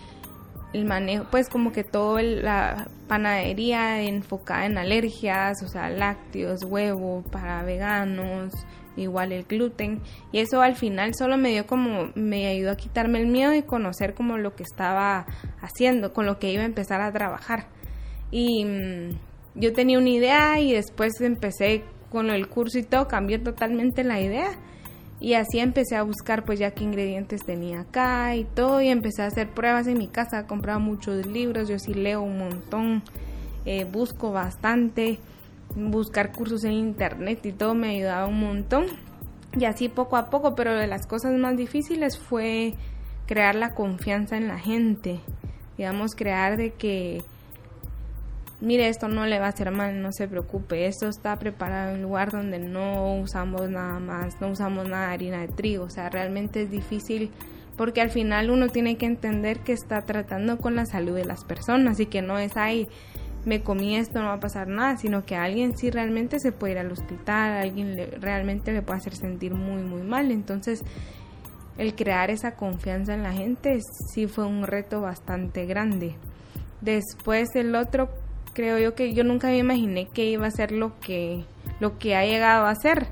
el 0.74 0.86
manejo, 0.86 1.26
pues 1.32 1.50
como 1.50 1.72
que 1.72 1.84
toda 1.84 2.22
la 2.22 2.88
panadería 3.08 4.04
enfocada 4.04 4.66
en 4.66 4.78
alergias, 4.78 5.64
o 5.64 5.68
sea, 5.68 5.90
lácteos, 5.90 6.64
huevo 6.64 7.24
para 7.32 7.64
veganos, 7.64 8.54
igual 8.98 9.32
el 9.32 9.44
gluten. 9.44 10.02
Y 10.32 10.40
eso 10.40 10.62
al 10.62 10.76
final 10.76 11.14
solo 11.16 11.38
me 11.38 11.52
dio 11.52 11.66
como, 11.66 12.12
me 12.16 12.48
ayudó 12.48 12.72
a 12.72 12.78
quitarme 12.78 13.20
el 13.20 13.28
miedo 13.28 13.54
y 13.54 13.64
conocer 13.64 14.14
como 14.14 14.38
lo 14.38 14.56
que 14.56 14.64
estaba 14.64 15.26
haciendo, 15.62 16.14
con 16.14 16.26
lo 16.26 16.38
que 16.38 16.52
iba 16.52 16.64
a 16.64 16.66
empezar 16.66 17.02
a 17.02 17.12
trabajar. 17.12 17.68
Y 18.30 18.66
mm, 18.66 19.18
yo 19.56 19.74
tenía 19.74 19.98
una 19.98 20.10
idea 20.10 20.60
y 20.60 20.74
después 20.74 21.22
empecé 21.22 21.84
con 22.12 22.30
el 22.30 22.48
curso 22.48 22.78
y 22.78 22.84
todo, 22.84 23.08
cambió 23.08 23.42
totalmente 23.42 24.04
la 24.04 24.20
idea 24.20 24.50
y 25.20 25.34
así 25.34 25.60
empecé 25.60 25.96
a 25.96 26.04
buscar 26.04 26.46
pues 26.46 26.60
ya 26.60 26.72
qué 26.72 26.84
ingredientes 26.84 27.44
tenía 27.44 27.82
acá 27.82 28.36
y 28.36 28.44
todo 28.44 28.82
y 28.82 28.90
empecé 28.90 29.24
a 29.24 29.28
hacer 29.28 29.50
pruebas 29.50 29.88
en 29.88 29.98
mi 29.98 30.08
casa, 30.08 30.46
compraba 30.46 30.80
muchos 30.80 31.26
libros, 31.26 31.68
yo 31.68 31.80
sí 31.80 31.94
leo 31.94 32.22
un 32.22 32.38
montón, 32.38 33.02
eh, 33.66 33.86
busco 33.86 34.32
bastante, 34.32 35.20
buscar 35.76 36.32
cursos 36.32 36.64
en 36.64 36.74
internet 36.74 37.46
y 37.46 37.52
todo 37.52 37.74
me 37.74 37.96
ayudaba 37.96 38.28
un 38.28 38.40
montón. 38.40 38.86
Y 39.58 39.66
así 39.66 39.90
poco 39.90 40.18
a 40.18 40.30
poco, 40.30 40.54
pero 40.56 40.76
de 40.76 40.88
las 40.88 41.08
cosas 41.08 41.34
más 41.34 41.58
difíciles 41.58 42.18
fue 42.18 42.76
crear 43.26 43.56
la 43.56 43.74
confianza 43.74 44.38
en 44.38 44.48
la 44.48 44.60
gente, 44.60 45.20
digamos 45.78 46.16
crear 46.16 46.58
de 46.58 46.74
que 46.74 47.24
mire, 48.62 48.88
esto 48.90 49.08
no 49.08 49.26
le 49.26 49.40
va 49.40 49.46
a 49.46 49.50
hacer 49.50 49.72
mal, 49.72 50.02
no 50.02 50.12
se 50.12 50.28
preocupe, 50.28 50.88
esto 50.88 51.08
está 51.08 51.36
preparado 51.38 51.92
en 51.92 51.98
un 51.98 52.02
lugar 52.04 52.32
donde 52.32 52.60
no 52.60 53.18
usamos 53.20 53.70
nada 53.70 54.00
más, 54.00 54.40
no 54.42 54.50
usamos 54.50 54.88
nada 54.88 55.08
de 55.08 55.14
harina 55.14 55.42
de 55.42 55.48
trigo, 55.50 55.86
o 55.86 55.90
sea, 55.90 56.10
realmente 56.10 56.64
es 56.64 56.72
difícil 56.72 57.32
porque 57.76 58.02
al 58.02 58.10
final 58.10 58.50
uno 58.50 58.70
tiene 58.70 58.98
que 58.98 59.06
entender 59.06 59.60
que 59.60 59.74
está 59.74 60.02
tratando 60.02 60.58
con 60.58 60.76
la 60.76 60.86
salud 60.86 61.16
de 61.16 61.26
las 61.26 61.44
personas 61.44 62.00
y 62.00 62.08
que 62.08 62.24
no 62.24 62.40
es 62.40 62.58
ahí 62.58 62.88
me 63.48 63.64
comí 63.64 63.96
esto, 63.96 64.20
no 64.20 64.28
va 64.28 64.34
a 64.34 64.40
pasar 64.40 64.68
nada, 64.68 64.98
sino 64.98 65.26
que 65.26 65.36
alguien 65.36 65.78
sí 65.78 65.90
realmente 65.90 66.38
se 66.40 66.52
puede 66.52 66.74
ir 66.74 66.80
al 66.80 66.92
hospital, 66.92 67.54
alguien 67.54 67.96
realmente 68.20 68.74
le 68.74 68.82
puede 68.82 68.98
hacer 68.98 69.16
sentir 69.16 69.54
muy, 69.54 69.82
muy 69.84 70.02
mal. 70.02 70.32
Entonces, 70.32 70.84
el 71.78 71.96
crear 71.96 72.30
esa 72.30 72.56
confianza 72.56 73.14
en 73.14 73.24
la 73.24 73.32
gente 73.32 73.80
sí 74.14 74.28
fue 74.28 74.46
un 74.46 74.64
reto 74.64 75.00
bastante 75.00 75.66
grande. 75.66 76.16
Después 76.82 77.56
el 77.56 77.74
otro 77.76 78.10
creo 78.58 78.80
yo 78.80 78.96
que 78.96 79.14
yo 79.14 79.24
nunca 79.24 79.50
me 79.50 79.60
imaginé 79.60 80.08
que 80.08 80.26
iba 80.26 80.48
a 80.48 80.52
ser 80.52 80.72
lo 80.72 81.00
que, 81.00 81.46
lo 81.80 82.00
que 82.00 82.16
ha 82.16 82.26
llegado 82.26 82.66
a 82.66 82.74
ser. 82.74 83.06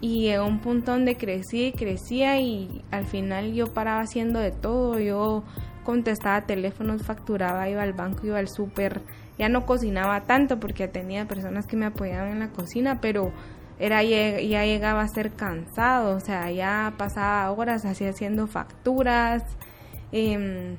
Y 0.00 0.22
llegó 0.22 0.44
un 0.44 0.58
punto 0.58 0.90
donde 0.90 1.16
crecí 1.16 1.66
y 1.66 1.72
crecía 1.72 2.40
y 2.40 2.82
al 2.90 3.06
final 3.06 3.52
yo 3.54 3.72
paraba 3.72 4.00
haciendo 4.00 4.40
de 4.40 4.50
todo. 4.50 4.98
Yo 4.98 5.44
contestaba 5.84 6.46
teléfonos, 6.46 7.04
facturaba, 7.04 7.68
iba 7.68 7.80
al 7.80 7.92
banco, 7.92 8.26
iba 8.26 8.40
al 8.40 8.48
súper. 8.48 9.02
Ya 9.38 9.48
no 9.48 9.66
cocinaba 9.66 10.22
tanto 10.22 10.58
porque 10.58 10.88
tenía 10.88 11.28
personas 11.28 11.68
que 11.68 11.76
me 11.76 11.86
apoyaban 11.86 12.32
en 12.32 12.40
la 12.40 12.48
cocina, 12.48 13.00
pero 13.00 13.32
era 13.78 14.02
ya 14.02 14.64
llegaba 14.64 15.02
a 15.02 15.08
ser 15.08 15.30
cansado. 15.30 16.16
O 16.16 16.20
sea, 16.20 16.50
ya 16.50 16.94
pasaba 16.98 17.52
horas 17.52 17.84
así 17.84 18.04
haciendo 18.04 18.48
facturas. 18.48 19.44
Eh, 20.10 20.76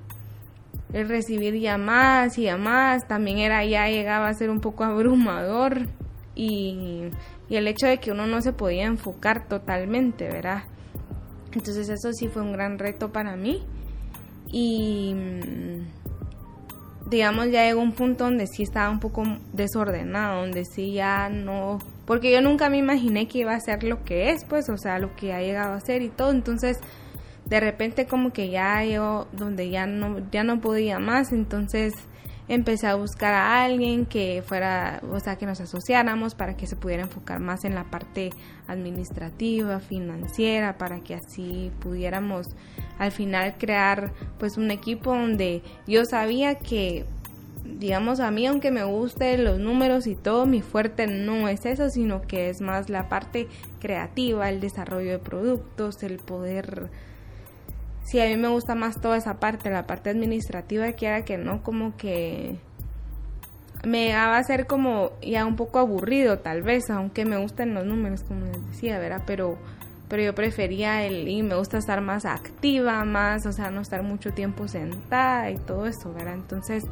el 0.93 1.09
recibir 1.09 1.59
llamadas 1.59 2.37
y 2.37 2.43
llamadas 2.43 3.07
también 3.07 3.39
era 3.39 3.65
ya 3.65 3.87
llegaba 3.89 4.29
a 4.29 4.33
ser 4.33 4.49
un 4.49 4.61
poco 4.61 4.83
abrumador 4.83 5.87
y, 6.35 7.09
y 7.49 7.55
el 7.55 7.67
hecho 7.67 7.87
de 7.87 7.97
que 7.97 8.11
uno 8.11 8.25
no 8.27 8.41
se 8.41 8.53
podía 8.53 8.85
enfocar 8.85 9.47
totalmente, 9.47 10.27
¿verdad? 10.27 10.63
Entonces 11.53 11.89
eso 11.89 12.13
sí 12.13 12.27
fue 12.27 12.41
un 12.41 12.53
gran 12.53 12.79
reto 12.79 13.11
para 13.11 13.35
mí 13.35 13.63
y 14.51 15.15
digamos 17.09 17.51
ya 17.51 17.65
llegó 17.65 17.81
un 17.81 17.91
punto 17.91 18.23
donde 18.23 18.47
sí 18.47 18.63
estaba 18.63 18.89
un 18.89 18.99
poco 18.99 19.23
desordenado, 19.51 20.41
donde 20.41 20.65
sí 20.65 20.93
ya 20.93 21.29
no, 21.29 21.79
porque 22.05 22.31
yo 22.31 22.41
nunca 22.41 22.69
me 22.69 22.77
imaginé 22.77 23.27
que 23.27 23.39
iba 23.39 23.53
a 23.53 23.59
ser 23.59 23.83
lo 23.83 24.03
que 24.03 24.31
es, 24.31 24.45
pues, 24.45 24.69
o 24.69 24.77
sea, 24.77 24.99
lo 24.99 25.15
que 25.15 25.33
ha 25.33 25.41
llegado 25.41 25.73
a 25.73 25.79
ser 25.79 26.01
y 26.01 26.09
todo, 26.09 26.31
entonces 26.31 26.79
de 27.45 27.59
repente 27.59 28.05
como 28.05 28.31
que 28.31 28.49
ya 28.49 28.83
yo 28.83 29.27
donde 29.33 29.69
ya 29.69 29.85
no 29.85 30.19
ya 30.31 30.43
no 30.43 30.61
podía 30.61 30.99
más 30.99 31.31
entonces 31.31 31.93
empecé 32.47 32.87
a 32.87 32.95
buscar 32.95 33.33
a 33.33 33.63
alguien 33.63 34.05
que 34.05 34.43
fuera 34.45 35.01
o 35.11 35.19
sea 35.19 35.37
que 35.37 35.45
nos 35.45 35.61
asociáramos 35.61 36.35
para 36.35 36.55
que 36.57 36.67
se 36.67 36.75
pudiera 36.75 37.03
enfocar 37.03 37.39
más 37.39 37.63
en 37.63 37.75
la 37.75 37.85
parte 37.85 38.31
administrativa 38.67 39.79
financiera 39.79 40.77
para 40.77 40.99
que 41.01 41.15
así 41.15 41.71
pudiéramos 41.79 42.47
al 42.99 43.11
final 43.11 43.55
crear 43.57 44.13
pues 44.39 44.57
un 44.57 44.71
equipo 44.71 45.11
donde 45.11 45.61
yo 45.87 46.05
sabía 46.05 46.55
que 46.55 47.05
digamos 47.63 48.19
a 48.19 48.29
mí 48.29 48.45
aunque 48.45 48.71
me 48.71 48.83
guste 48.83 49.37
los 49.37 49.57
números 49.57 50.05
y 50.05 50.15
todo 50.15 50.45
mi 50.45 50.61
fuerte 50.61 51.07
no 51.07 51.47
es 51.47 51.65
eso 51.65 51.89
sino 51.89 52.21
que 52.21 52.49
es 52.49 52.59
más 52.59 52.89
la 52.89 53.07
parte 53.07 53.47
creativa 53.79 54.49
el 54.49 54.59
desarrollo 54.59 55.11
de 55.11 55.19
productos 55.19 56.03
el 56.03 56.17
poder 56.17 56.89
sí, 58.03 58.19
a 58.19 58.25
mí 58.25 58.37
me 58.37 58.47
gusta 58.47 58.75
más 58.75 58.99
toda 59.01 59.17
esa 59.17 59.39
parte, 59.39 59.69
la 59.69 59.85
parte 59.87 60.09
administrativa, 60.09 60.91
que 60.93 61.07
era 61.07 61.25
que 61.25 61.37
no, 61.37 61.63
como 61.63 61.95
que 61.97 62.57
me 63.85 64.13
va 64.13 64.37
a 64.37 64.43
ser 64.43 64.65
como 64.65 65.11
ya 65.21 65.45
un 65.45 65.55
poco 65.55 65.79
aburrido 65.79 66.39
tal 66.39 66.61
vez, 66.61 66.89
aunque 66.89 67.25
me 67.25 67.37
gustan 67.37 67.73
los 67.73 67.85
números, 67.85 68.23
como 68.23 68.45
les 68.45 68.65
decía, 68.67 68.99
¿verdad? 68.99 69.23
Pero, 69.25 69.57
pero 70.07 70.23
yo 70.23 70.35
prefería 70.35 71.05
el, 71.05 71.27
y 71.27 71.43
me 71.43 71.55
gusta 71.55 71.77
estar 71.77 72.01
más 72.01 72.25
activa, 72.25 73.03
más, 73.03 73.45
o 73.45 73.51
sea, 73.51 73.71
no 73.71 73.81
estar 73.81 74.03
mucho 74.03 74.31
tiempo 74.31 74.67
sentada 74.67 75.51
y 75.51 75.57
todo 75.57 75.85
eso, 75.85 76.13
¿verdad? 76.13 76.35
Entonces, 76.35 76.83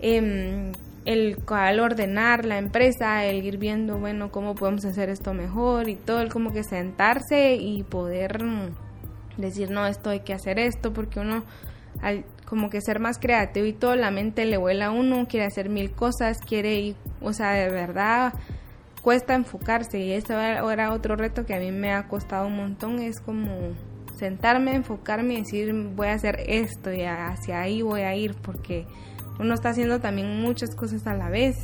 eh, 0.00 0.72
el 1.04 1.36
al 1.48 1.80
ordenar 1.80 2.44
la 2.44 2.58
empresa, 2.58 3.24
el 3.24 3.44
ir 3.44 3.58
viendo, 3.58 3.98
bueno, 3.98 4.30
cómo 4.30 4.54
podemos 4.54 4.84
hacer 4.84 5.08
esto 5.08 5.34
mejor 5.34 5.88
y 5.88 5.96
todo, 5.96 6.20
el 6.20 6.32
como 6.32 6.52
que 6.52 6.62
sentarse 6.62 7.56
y 7.56 7.82
poder 7.82 8.44
decir, 9.36 9.70
no, 9.70 9.86
esto 9.86 10.10
hay 10.10 10.20
que 10.20 10.32
hacer 10.32 10.58
esto, 10.58 10.92
porque 10.92 11.20
uno, 11.20 11.44
al 12.00 12.24
como 12.46 12.68
que 12.68 12.82
ser 12.82 13.00
más 13.00 13.18
creativo 13.18 13.64
y 13.64 13.72
todo, 13.72 13.96
la 13.96 14.10
mente 14.10 14.44
le 14.44 14.58
vuela 14.58 14.86
a 14.86 14.90
uno, 14.90 15.26
quiere 15.26 15.46
hacer 15.46 15.70
mil 15.70 15.92
cosas, 15.92 16.36
quiere 16.46 16.74
ir, 16.80 16.96
o 17.22 17.32
sea, 17.32 17.52
de 17.52 17.70
verdad 17.70 18.34
cuesta 19.02 19.34
enfocarse. 19.34 19.98
Y 19.98 20.12
eso 20.12 20.38
era 20.38 20.92
otro 20.92 21.16
reto 21.16 21.44
que 21.44 21.54
a 21.54 21.58
mí 21.58 21.70
me 21.70 21.92
ha 21.92 22.08
costado 22.08 22.46
un 22.46 22.56
montón, 22.56 23.00
es 23.00 23.20
como 23.20 23.72
sentarme, 24.18 24.74
enfocarme 24.74 25.34
y 25.34 25.36
decir 25.38 25.72
voy 25.96 26.08
a 26.08 26.12
hacer 26.12 26.40
esto 26.46 26.92
y 26.92 27.02
hacia 27.02 27.60
ahí 27.60 27.82
voy 27.82 28.02
a 28.02 28.14
ir 28.14 28.34
porque 28.34 28.86
uno 29.40 29.54
está 29.54 29.70
haciendo 29.70 30.00
también 30.00 30.40
muchas 30.40 30.76
cosas 30.76 31.06
a 31.06 31.14
la 31.14 31.28
vez, 31.28 31.56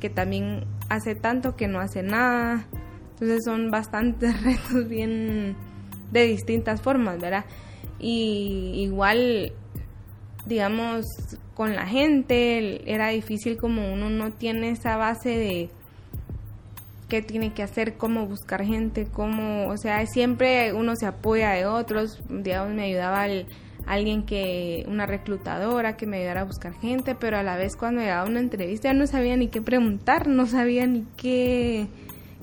que 0.00 0.10
también 0.10 0.64
hace 0.88 1.14
tanto 1.14 1.54
que 1.54 1.68
no 1.68 1.78
hace 1.78 2.02
nada, 2.02 2.66
entonces 3.12 3.40
son 3.44 3.70
bastantes 3.70 4.42
retos 4.44 4.88
bien 4.88 5.56
de 6.12 6.26
distintas 6.26 6.80
formas, 6.80 7.20
¿verdad? 7.20 7.44
Y 7.98 8.74
igual, 8.76 9.52
digamos, 10.46 11.06
con 11.54 11.74
la 11.74 11.86
gente 11.86 12.90
era 12.92 13.08
difícil 13.08 13.56
como 13.56 13.92
uno 13.92 14.10
no 14.10 14.32
tiene 14.32 14.70
esa 14.70 14.96
base 14.96 15.30
de 15.30 15.70
qué 17.12 17.20
tiene 17.20 17.52
que 17.52 17.62
hacer, 17.62 17.98
cómo 17.98 18.26
buscar 18.26 18.64
gente, 18.64 19.06
cómo, 19.06 19.68
o 19.68 19.76
sea, 19.76 20.06
siempre 20.06 20.72
uno 20.72 20.96
se 20.96 21.04
apoya 21.04 21.50
de 21.50 21.66
otros, 21.66 22.22
digamos, 22.30 22.74
me 22.74 22.84
ayudaba 22.84 23.26
alguien 23.86 24.22
que, 24.22 24.86
una 24.88 25.04
reclutadora 25.04 25.96
que 25.98 26.06
me 26.06 26.20
ayudara 26.20 26.40
a 26.40 26.44
buscar 26.44 26.72
gente, 26.72 27.14
pero 27.14 27.36
a 27.36 27.42
la 27.42 27.58
vez 27.58 27.76
cuando 27.76 28.00
llegaba 28.00 28.26
una 28.26 28.40
entrevista 28.40 28.88
ya 28.88 28.94
no 28.94 29.06
sabía 29.06 29.36
ni 29.36 29.48
qué 29.48 29.60
preguntar, 29.60 30.26
no 30.26 30.46
sabía 30.46 30.86
ni 30.86 31.04
qué, 31.18 31.86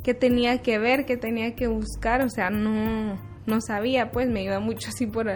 qué 0.03 0.13
tenía 0.13 0.61
que 0.61 0.77
ver, 0.77 1.05
qué 1.05 1.17
tenía 1.17 1.55
que 1.55 1.67
buscar, 1.67 2.21
o 2.21 2.29
sea, 2.29 2.51
no, 2.51 3.17
no 3.49 3.61
sabía, 3.61 4.11
pues 4.11 4.29
me 4.29 4.43
iba 4.43 4.59
mucho 4.59 4.89
así 4.89 5.05
por 5.05 5.27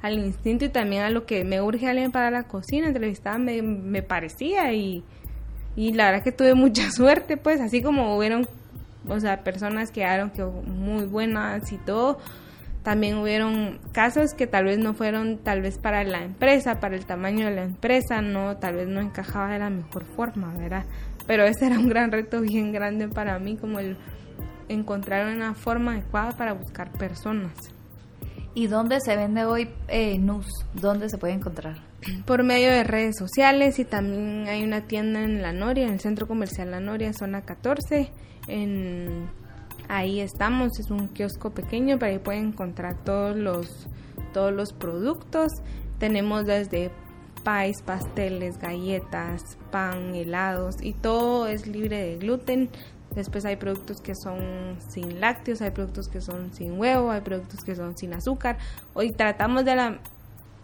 al 0.00 0.18
instinto 0.18 0.64
y 0.64 0.68
también 0.68 1.02
a 1.02 1.10
lo 1.10 1.26
que 1.26 1.44
me 1.44 1.60
urge 1.60 1.88
alguien 1.88 2.12
para 2.12 2.30
la 2.30 2.44
cocina, 2.44 2.86
entrevistaba 2.86 3.36
me, 3.38 3.62
me 3.62 4.02
parecía 4.02 4.72
y, 4.72 5.04
y 5.76 5.92
la 5.92 6.06
verdad 6.06 6.22
que 6.22 6.32
tuve 6.32 6.54
mucha 6.54 6.90
suerte, 6.92 7.36
pues 7.36 7.60
así 7.60 7.82
como 7.82 8.16
hubieron 8.16 8.46
o 9.08 9.20
sea, 9.20 9.42
personas 9.42 9.90
quedaron 9.90 10.30
que 10.30 10.44
muy 10.44 11.04
buenas 11.04 11.72
y 11.72 11.78
todo. 11.78 12.18
También 12.82 13.16
hubieron 13.18 13.80
casos 13.92 14.34
que 14.34 14.46
tal 14.46 14.64
vez 14.64 14.78
no 14.78 14.94
fueron 14.94 15.38
tal 15.38 15.60
vez 15.60 15.78
para 15.78 16.04
la 16.04 16.22
empresa, 16.22 16.80
para 16.80 16.94
el 16.96 17.04
tamaño 17.04 17.46
de 17.46 17.54
la 17.54 17.64
empresa, 17.64 18.22
no, 18.22 18.56
tal 18.56 18.76
vez 18.76 18.88
no 18.88 19.00
encajaba 19.00 19.52
de 19.52 19.58
la 19.58 19.70
mejor 19.70 20.04
forma, 20.04 20.54
¿verdad? 20.54 20.84
Pero 21.26 21.44
ese 21.44 21.66
era 21.66 21.78
un 21.78 21.88
gran 21.88 22.12
reto 22.12 22.40
bien 22.40 22.72
grande 22.72 23.08
para 23.08 23.38
mí, 23.38 23.56
como 23.56 23.78
el 23.78 23.96
encontrar 24.68 25.34
una 25.34 25.54
forma 25.54 25.92
adecuada 25.92 26.36
para 26.36 26.52
buscar 26.52 26.90
personas. 26.92 27.52
¿Y 28.54 28.66
dónde 28.66 29.00
se 29.00 29.16
vende 29.16 29.44
hoy 29.44 29.70
eh, 29.88 30.18
NUS? 30.18 30.46
¿Dónde 30.74 31.08
se 31.08 31.18
puede 31.18 31.34
encontrar? 31.34 31.76
Por 32.26 32.42
medio 32.42 32.70
de 32.70 32.84
redes 32.84 33.16
sociales 33.16 33.78
y 33.78 33.84
también 33.84 34.46
hay 34.48 34.62
una 34.62 34.82
tienda 34.82 35.22
en 35.22 35.42
La 35.42 35.52
Noria, 35.52 35.86
en 35.86 35.94
el 35.94 36.00
Centro 36.00 36.26
Comercial 36.26 36.70
La 36.70 36.80
Noria, 36.80 37.12
zona 37.12 37.42
14 37.42 38.10
en, 38.48 39.28
ahí 39.88 40.20
estamos, 40.20 40.78
es 40.80 40.90
un 40.90 41.08
kiosco 41.08 41.50
pequeño, 41.50 41.98
para 41.98 42.12
ahí 42.12 42.18
pueden 42.18 42.48
encontrar 42.48 42.96
todos 43.04 43.36
los, 43.36 43.86
todos 44.32 44.52
los 44.52 44.72
productos. 44.72 45.52
Tenemos 45.98 46.46
desde 46.46 46.90
pies, 47.44 47.82
pasteles, 47.82 48.58
galletas, 48.58 49.58
pan, 49.70 50.14
helados 50.14 50.76
y 50.82 50.94
todo 50.94 51.46
es 51.46 51.66
libre 51.66 52.02
de 52.02 52.16
gluten. 52.16 52.70
Después 53.14 53.44
hay 53.44 53.56
productos 53.56 54.00
que 54.00 54.14
son 54.14 54.76
sin 54.88 55.20
lácteos, 55.20 55.60
hay 55.62 55.70
productos 55.70 56.08
que 56.08 56.20
son 56.20 56.52
sin 56.52 56.78
huevo, 56.78 57.10
hay 57.10 57.20
productos 57.20 57.60
que 57.60 57.74
son 57.74 57.96
sin 57.96 58.14
azúcar. 58.14 58.58
Hoy 58.94 59.12
tratamos 59.12 59.64
de 59.64 59.74
la 59.74 59.98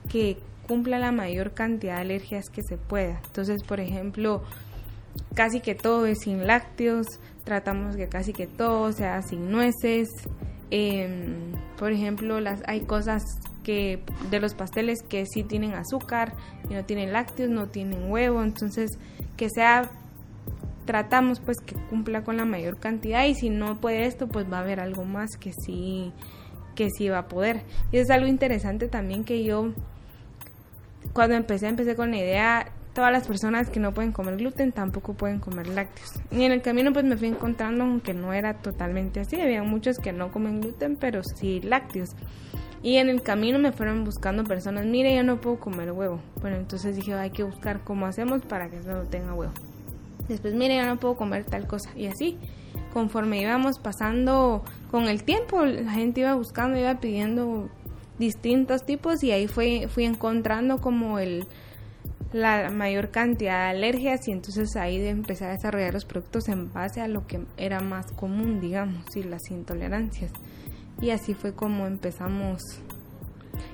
que 0.08 0.38
cumpla 0.66 0.98
la 0.98 1.12
mayor 1.12 1.52
cantidad 1.52 1.96
de 1.96 2.02
alergias 2.02 2.48
que 2.50 2.62
se 2.62 2.76
pueda. 2.76 3.20
Entonces, 3.26 3.62
por 3.62 3.80
ejemplo, 3.80 4.42
casi 5.34 5.60
que 5.60 5.74
todo 5.74 6.06
es 6.06 6.18
sin 6.20 6.46
lácteos, 6.46 7.06
tratamos 7.44 7.96
que 7.96 8.08
casi 8.08 8.32
que 8.32 8.46
todo 8.46 8.92
sea 8.92 9.22
sin 9.22 9.50
nueces. 9.50 10.08
Em, 10.70 11.52
por 11.78 11.92
ejemplo, 11.92 12.40
las 12.40 12.62
hay 12.66 12.80
cosas 12.82 13.22
que 13.62 14.02
de 14.30 14.40
los 14.40 14.54
pasteles 14.54 15.02
que 15.02 15.24
sí 15.26 15.42
tienen 15.42 15.72
azúcar 15.72 16.34
y 16.68 16.74
no 16.74 16.84
tienen 16.84 17.12
lácteos, 17.12 17.50
no 17.50 17.68
tienen 17.68 18.10
huevo, 18.10 18.42
entonces 18.42 18.90
que 19.36 19.48
sea 19.50 19.90
tratamos 20.84 21.40
pues 21.40 21.58
que 21.58 21.74
cumpla 21.88 22.22
con 22.22 22.36
la 22.36 22.44
mayor 22.44 22.78
cantidad 22.78 23.24
y 23.26 23.34
si 23.34 23.50
no 23.50 23.80
puede 23.80 24.06
esto 24.06 24.28
pues 24.28 24.50
va 24.50 24.58
a 24.58 24.60
haber 24.60 24.80
algo 24.80 25.04
más 25.04 25.36
que 25.36 25.52
sí 25.52 26.12
que 26.74 26.88
sí 26.90 27.08
va 27.08 27.18
a 27.18 27.28
poder. 27.28 27.62
Y 27.92 27.98
es 27.98 28.10
algo 28.10 28.26
interesante 28.26 28.88
también 28.88 29.24
que 29.24 29.44
yo 29.44 29.72
cuando 31.12 31.36
empecé 31.36 31.68
empecé 31.68 31.94
con 31.94 32.10
la 32.10 32.18
idea 32.18 32.72
todas 32.94 33.12
las 33.12 33.26
personas 33.26 33.70
que 33.70 33.80
no 33.80 33.92
pueden 33.92 34.12
comer 34.12 34.36
gluten 34.36 34.72
tampoco 34.72 35.14
pueden 35.14 35.40
comer 35.40 35.66
lácteos. 35.68 36.12
Y 36.30 36.44
en 36.44 36.52
el 36.52 36.62
camino 36.62 36.92
pues 36.92 37.04
me 37.04 37.16
fui 37.16 37.28
encontrando 37.28 38.00
que 38.02 38.14
no 38.14 38.32
era 38.32 38.54
totalmente 38.54 39.20
así, 39.20 39.40
había 39.40 39.62
muchos 39.62 39.98
que 39.98 40.12
no 40.12 40.30
comen 40.30 40.60
gluten 40.60 40.96
pero 40.96 41.22
sí 41.22 41.60
lácteos. 41.60 42.10
Y 42.82 42.96
en 42.98 43.08
el 43.08 43.22
camino 43.22 43.58
me 43.58 43.72
fueron 43.72 44.04
buscando 44.04 44.44
personas, 44.44 44.84
mire, 44.84 45.16
yo 45.16 45.22
no 45.22 45.40
puedo 45.40 45.58
comer 45.58 45.90
huevo. 45.90 46.20
Bueno, 46.42 46.58
entonces 46.58 46.94
dije, 46.94 47.14
hay 47.14 47.30
que 47.30 47.42
buscar 47.42 47.82
cómo 47.82 48.04
hacemos 48.04 48.42
para 48.42 48.68
que 48.68 48.76
no 48.80 49.04
tenga 49.04 49.32
huevo. 49.32 49.54
Después, 50.28 50.54
mire, 50.54 50.76
yo 50.76 50.86
no 50.86 50.98
puedo 50.98 51.16
comer 51.16 51.44
tal 51.44 51.66
cosa. 51.66 51.90
Y 51.96 52.06
así, 52.06 52.38
conforme 52.92 53.40
íbamos 53.40 53.78
pasando 53.78 54.64
con 54.90 55.08
el 55.08 55.24
tiempo, 55.24 55.64
la 55.64 55.92
gente 55.92 56.20
iba 56.20 56.34
buscando, 56.34 56.78
iba 56.78 57.00
pidiendo 57.00 57.68
distintos 58.18 58.84
tipos 58.84 59.22
y 59.24 59.32
ahí 59.32 59.48
fue, 59.48 59.88
fui 59.88 60.04
encontrando 60.04 60.80
como 60.80 61.18
el, 61.18 61.46
la 62.34 62.70
mayor 62.70 63.10
cantidad 63.10 63.64
de 63.64 63.78
alergias 63.78 64.26
y 64.26 64.32
entonces 64.32 64.74
ahí 64.76 64.98
de 64.98 65.10
a 65.10 65.48
desarrollar 65.50 65.94
los 65.94 66.04
productos 66.04 66.48
en 66.48 66.72
base 66.72 67.00
a 67.00 67.08
lo 67.08 67.26
que 67.26 67.40
era 67.56 67.80
más 67.80 68.10
común, 68.12 68.60
digamos, 68.60 69.04
y 69.16 69.22
las 69.22 69.50
intolerancias. 69.50 70.32
Y 71.00 71.10
así 71.10 71.34
fue 71.34 71.54
como 71.54 71.86
empezamos. 71.86 72.60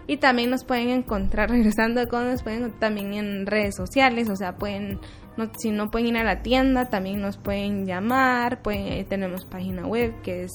Y 0.07 0.19
también 0.19 0.50
nos 0.50 0.64
pueden 0.64 0.90
encontrar, 0.90 1.50
regresando 1.50 2.07
con 2.09 2.26
nos 2.26 2.42
pueden 2.42 2.71
también 2.78 3.14
en 3.14 3.47
redes 3.47 3.76
sociales, 3.76 4.28
o 4.28 4.37
sea, 4.37 4.57
pueden, 4.57 4.99
no, 5.37 5.51
si 5.59 5.71
no 5.71 5.91
pueden 5.91 6.09
ir 6.09 6.17
a 6.17 6.25
la 6.25 6.43
tienda, 6.43 6.87
también 6.87 7.21
nos 7.21 7.37
pueden 7.37 7.87
llamar, 7.87 8.63
pueden, 8.63 9.07
tenemos 9.07 9.45
página 9.45 9.87
web 9.87 10.21
que 10.23 10.45
es 10.45 10.53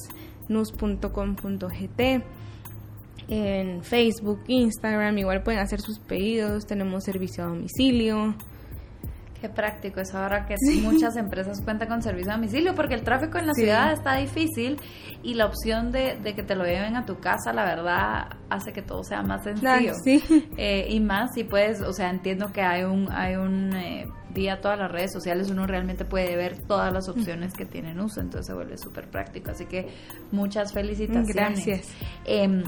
nus.com.gt 0.47 2.01
en 3.27 3.83
Facebook, 3.83 4.43
Instagram, 4.47 5.17
igual 5.17 5.41
pueden 5.41 5.59
hacer 5.59 5.81
sus 5.81 5.99
pedidos, 5.99 6.65
tenemos 6.65 7.03
servicio 7.03 7.43
a 7.43 7.47
domicilio. 7.47 8.35
Qué 9.41 9.49
práctico 9.49 9.99
es 9.99 10.13
ahora 10.15 10.45
que 10.45 10.55
muchas 10.81 11.17
empresas 11.17 11.61
cuentan 11.61 11.87
con 11.87 12.01
servicio 12.01 12.31
a 12.31 12.35
domicilio 12.35 12.73
porque 12.73 12.93
el 12.93 13.03
tráfico 13.03 13.37
en 13.37 13.47
la 13.47 13.53
ciudad 13.53 13.91
está 13.91 14.15
difícil 14.15 14.77
y 15.23 15.33
la 15.33 15.45
opción 15.45 15.91
de, 15.91 16.17
que 16.35 16.43
te 16.43 16.55
lo 16.55 16.63
lleven 16.63 16.95
a 16.95 17.05
tu 17.05 17.19
casa, 17.19 17.51
la 17.51 17.65
verdad, 17.65 18.37
hace 18.49 18.71
que 18.73 18.81
todo 18.81 19.03
sea 19.03 19.21
más 19.21 19.43
sencillo. 19.43 19.93
Eh, 20.57 20.87
y 20.89 20.99
más 20.99 21.33
si 21.33 21.43
puedes, 21.43 21.81
o 21.81 21.93
sea, 21.93 22.09
entiendo 22.09 22.51
que 22.53 22.61
hay 22.61 22.83
un, 22.83 23.11
hay 23.11 23.35
un 23.35 23.73
eh, 23.73 24.05
día 24.35 24.61
todas 24.61 24.77
las 24.77 24.91
redes 24.91 25.11
sociales, 25.11 25.49
uno 25.49 25.65
realmente 25.65 26.05
puede 26.05 26.35
ver 26.35 26.59
todas 26.67 26.93
las 26.93 27.09
opciones 27.09 27.53
que 27.53 27.65
tienen 27.65 27.99
uso, 27.99 28.21
entonces 28.21 28.45
se 28.45 28.53
vuelve 28.53 28.77
súper 28.77 29.09
práctico. 29.09 29.49
Así 29.49 29.65
que 29.65 29.87
muchas 30.31 30.71
felicitaciones. 30.73 31.33
Gracias. 31.33 31.87
Em, 32.25 32.63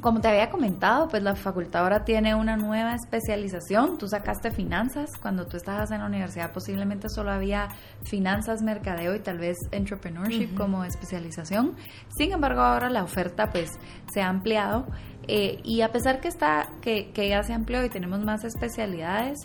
como 0.00 0.20
te 0.20 0.28
había 0.28 0.48
comentado, 0.48 1.08
pues 1.08 1.22
la 1.22 1.34
facultad 1.36 1.82
ahora 1.82 2.04
tiene 2.04 2.34
una 2.34 2.56
nueva 2.56 2.94
especialización. 2.94 3.98
Tú 3.98 4.08
sacaste 4.08 4.50
finanzas. 4.50 5.10
Cuando 5.20 5.46
tú 5.46 5.58
estabas 5.58 5.90
en 5.90 5.98
la 5.98 6.06
universidad 6.06 6.52
posiblemente 6.52 7.08
solo 7.10 7.30
había 7.30 7.68
finanzas, 8.04 8.62
mercadeo 8.62 9.14
y 9.14 9.20
tal 9.20 9.38
vez 9.38 9.58
entrepreneurship 9.72 10.54
como 10.56 10.84
especialización. 10.84 11.76
Sin 12.16 12.32
embargo, 12.32 12.62
ahora 12.62 12.88
la 12.88 13.02
oferta 13.02 13.50
pues 13.50 13.70
se 14.10 14.22
ha 14.22 14.28
ampliado. 14.28 14.86
Eh, 15.28 15.60
y 15.64 15.82
a 15.82 15.92
pesar 15.92 16.20
que, 16.20 16.28
está, 16.28 16.70
que, 16.80 17.10
que 17.12 17.28
ya 17.28 17.42
se 17.42 17.52
amplió 17.52 17.84
y 17.84 17.90
tenemos 17.90 18.20
más 18.20 18.42
especialidades, 18.44 19.38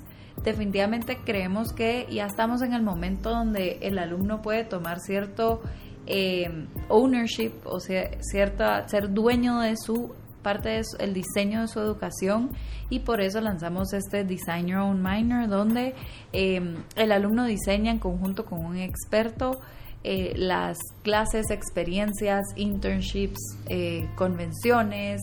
definitivamente 0.43 1.19
creemos 1.23 1.73
que 1.73 2.07
ya 2.09 2.25
estamos 2.25 2.61
en 2.61 2.73
el 2.73 2.81
momento 2.81 3.29
donde 3.29 3.79
el 3.81 3.97
alumno 3.99 4.41
puede 4.41 4.63
tomar 4.63 4.99
cierto 4.99 5.61
eh, 6.07 6.67
ownership, 6.89 7.53
o 7.65 7.79
sea, 7.79 8.09
cierta, 8.21 8.87
ser 8.87 9.11
dueño 9.13 9.59
de 9.59 9.75
su 9.77 10.13
parte 10.43 10.81
del 10.99 11.13
diseño 11.15 11.61
de 11.61 11.67
su 11.67 11.79
educación 11.79 12.51
y 12.91 12.99
por 12.99 13.19
eso 13.19 13.41
lanzamos 13.41 13.93
este 13.93 14.23
Design 14.23 14.67
Your 14.67 14.81
Own 14.81 15.01
Minor 15.01 15.49
donde 15.49 15.95
em, 16.33 16.75
el 16.95 17.11
alumno 17.11 17.45
diseña 17.45 17.91
en 17.91 17.97
conjunto 17.97 18.45
con 18.45 18.63
un 18.63 18.77
experto 18.77 19.59
eh, 20.03 20.33
las 20.35 20.77
clases, 21.01 21.49
experiencias, 21.49 22.43
internships, 22.55 23.39
eh, 23.67 24.07
convenciones, 24.15 25.19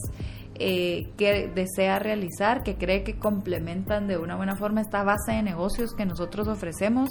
eh, 0.64 1.11
que 1.16 1.50
desea 1.52 1.99
realizar, 1.99 2.62
que 2.62 2.76
cree 2.76 3.02
que 3.02 3.19
complementan 3.19 4.07
de 4.07 4.16
una 4.16 4.37
buena 4.37 4.54
forma 4.54 4.81
esta 4.81 5.02
base 5.02 5.33
de 5.33 5.42
negocios 5.42 5.92
que 5.97 6.07
nosotros 6.07 6.47
ofrecemos. 6.47 7.11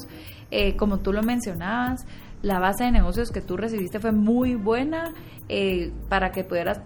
como 0.78 1.00
tú 1.00 1.14
lo 1.14 1.22
mencionabas, 1.22 2.06
la 2.42 2.60
base 2.60 2.86
de 2.86 2.92
negocios 2.92 3.30
que 3.32 3.42
tú 3.42 3.58
recibiste 3.58 4.00
fue 4.00 4.12
muy 4.12 4.56
buena 4.56 5.14
para 6.10 6.32
que 6.32 6.44
pudieras 6.44 6.82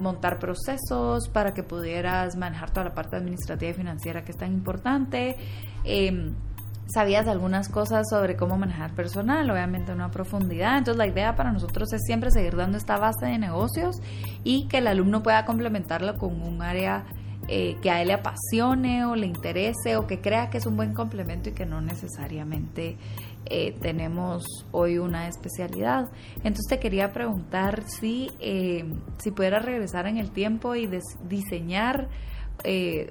montar 0.00 0.38
procesos, 0.38 1.28
para 1.28 1.52
que 1.52 1.62
pudieras 1.62 2.36
manejar 2.36 2.70
toda 2.70 2.84
la 2.84 2.94
parte 2.94 3.16
administrativa 3.16 3.70
y 3.70 3.74
financiera 3.74 4.22
que 4.22 4.32
es 4.32 4.38
tan 4.38 4.52
importante. 4.52 5.36
Em, 5.84 6.34
sabías 6.92 7.28
algunas 7.28 7.68
cosas 7.68 8.06
sobre 8.08 8.36
cómo 8.36 8.56
manejar 8.56 8.94
personal, 8.94 9.50
obviamente 9.50 9.92
una 9.92 10.10
profundidad. 10.10 10.78
Entonces 10.78 10.98
la 10.98 11.06
idea 11.06 11.36
para 11.36 11.52
nosotros 11.52 11.92
es 11.92 12.02
siempre 12.04 12.30
seguir 12.30 12.56
dando 12.56 12.78
esta 12.78 12.98
base 12.98 13.26
de 13.26 13.38
negocios 13.38 13.96
y 14.44 14.66
que 14.68 14.78
el 14.78 14.86
alumno 14.86 15.22
pueda 15.22 15.44
complementarlo 15.44 16.16
con 16.16 16.40
un 16.42 16.62
área 16.62 17.04
eh, 17.50 17.76
que 17.80 17.90
a 17.90 18.02
él 18.02 18.08
le 18.08 18.14
apasione 18.14 19.06
o 19.06 19.16
le 19.16 19.26
interese 19.26 19.96
o 19.96 20.06
que 20.06 20.20
crea 20.20 20.50
que 20.50 20.58
es 20.58 20.66
un 20.66 20.76
buen 20.76 20.92
complemento 20.92 21.48
y 21.48 21.52
que 21.52 21.64
no 21.64 21.80
necesariamente 21.80 22.98
eh, 23.46 23.72
tenemos 23.80 24.44
hoy 24.70 24.98
una 24.98 25.28
especialidad. 25.28 26.10
Entonces 26.36 26.66
te 26.68 26.78
quería 26.78 27.12
preguntar 27.12 27.84
si, 27.86 28.30
eh, 28.40 28.84
si 29.18 29.30
pudieras 29.30 29.64
regresar 29.64 30.06
en 30.06 30.18
el 30.18 30.30
tiempo 30.30 30.74
y 30.74 30.90
diseñar 31.26 32.08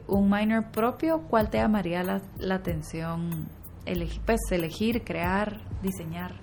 un 0.07 0.29
minor 0.29 0.71
propio, 0.71 1.21
¿cuál 1.29 1.49
te 1.49 1.57
llamaría 1.57 2.03
la, 2.03 2.21
la 2.37 2.55
atención 2.55 3.47
elegir, 3.87 4.21
pues, 4.25 4.41
elegir, 4.51 5.03
crear, 5.03 5.61
diseñar? 5.81 6.35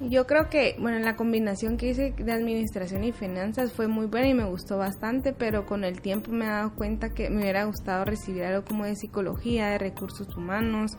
Yo 0.00 0.28
creo 0.28 0.48
que, 0.48 0.76
bueno, 0.78 1.00
la 1.00 1.16
combinación 1.16 1.76
que 1.76 1.90
hice 1.90 2.14
de 2.16 2.32
administración 2.32 3.02
y 3.02 3.10
finanzas 3.10 3.72
fue 3.72 3.88
muy 3.88 4.06
buena 4.06 4.28
y 4.28 4.34
me 4.34 4.44
gustó 4.44 4.78
bastante, 4.78 5.32
pero 5.32 5.66
con 5.66 5.82
el 5.82 6.00
tiempo 6.00 6.30
me 6.30 6.44
he 6.44 6.48
dado 6.48 6.72
cuenta 6.76 7.08
que 7.08 7.30
me 7.30 7.40
hubiera 7.40 7.64
gustado 7.64 8.04
recibir 8.04 8.44
algo 8.44 8.64
como 8.64 8.84
de 8.84 8.94
psicología, 8.94 9.70
de 9.70 9.78
recursos 9.78 10.28
humanos, 10.36 10.92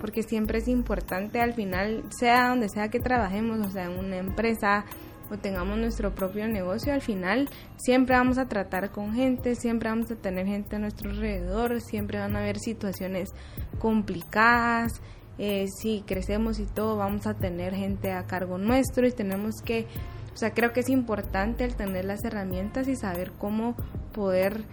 porque 0.00 0.22
siempre 0.22 0.58
es 0.58 0.68
importante 0.68 1.40
al 1.40 1.54
final, 1.54 2.04
sea 2.10 2.48
donde 2.48 2.68
sea 2.68 2.90
que 2.90 3.00
trabajemos, 3.00 3.58
o 3.58 3.70
sea, 3.70 3.86
en 3.86 3.98
una 3.98 4.18
empresa, 4.18 4.84
o 5.30 5.38
tengamos 5.38 5.78
nuestro 5.78 6.14
propio 6.14 6.46
negocio, 6.48 6.92
al 6.92 7.00
final 7.00 7.48
siempre 7.76 8.16
vamos 8.16 8.38
a 8.38 8.46
tratar 8.46 8.90
con 8.90 9.12
gente, 9.12 9.54
siempre 9.54 9.88
vamos 9.88 10.10
a 10.10 10.16
tener 10.16 10.46
gente 10.46 10.76
a 10.76 10.78
nuestro 10.78 11.10
alrededor, 11.10 11.80
siempre 11.80 12.18
van 12.18 12.36
a 12.36 12.40
haber 12.40 12.58
situaciones 12.58 13.30
complicadas, 13.78 15.00
eh, 15.38 15.66
si 15.80 16.02
crecemos 16.06 16.60
y 16.60 16.66
todo 16.66 16.96
vamos 16.96 17.26
a 17.26 17.34
tener 17.34 17.74
gente 17.74 18.12
a 18.12 18.24
cargo 18.24 18.58
nuestro 18.58 19.06
y 19.06 19.12
tenemos 19.12 19.56
que, 19.64 19.86
o 20.32 20.36
sea, 20.36 20.52
creo 20.52 20.72
que 20.72 20.80
es 20.80 20.88
importante 20.88 21.64
el 21.64 21.74
tener 21.74 22.04
las 22.04 22.24
herramientas 22.24 22.86
y 22.88 22.96
saber 22.96 23.32
cómo 23.32 23.74
poder 24.12 24.64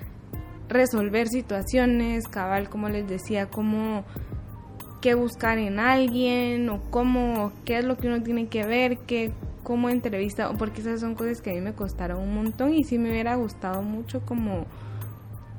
resolver 0.69 1.27
situaciones, 1.27 2.27
cabal, 2.27 2.69
como 2.69 2.89
les 2.89 3.07
decía, 3.07 3.47
cómo 3.47 4.05
qué 5.01 5.15
buscar 5.15 5.57
en 5.57 5.79
alguien 5.79 6.69
o 6.69 6.81
cómo, 6.91 7.51
qué 7.65 7.79
es 7.79 7.85
lo 7.85 7.97
que 7.97 8.07
uno 8.07 8.21
tiene 8.21 8.47
que 8.47 8.63
ver, 8.65 8.99
qué 9.07 9.33
como 9.63 9.89
entrevista, 9.89 10.51
porque 10.57 10.81
esas 10.81 10.99
son 10.99 11.15
cosas 11.15 11.41
que 11.41 11.51
a 11.51 11.53
mí 11.53 11.61
me 11.61 11.73
costaron 11.73 12.19
un 12.19 12.33
montón 12.33 12.73
y 12.73 12.83
sí 12.83 12.97
me 12.97 13.09
hubiera 13.09 13.35
gustado 13.35 13.81
mucho 13.81 14.21
como 14.21 14.65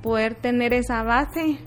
poder 0.02 0.34
tener 0.34 0.72
esa 0.72 1.02
base. 1.02 1.58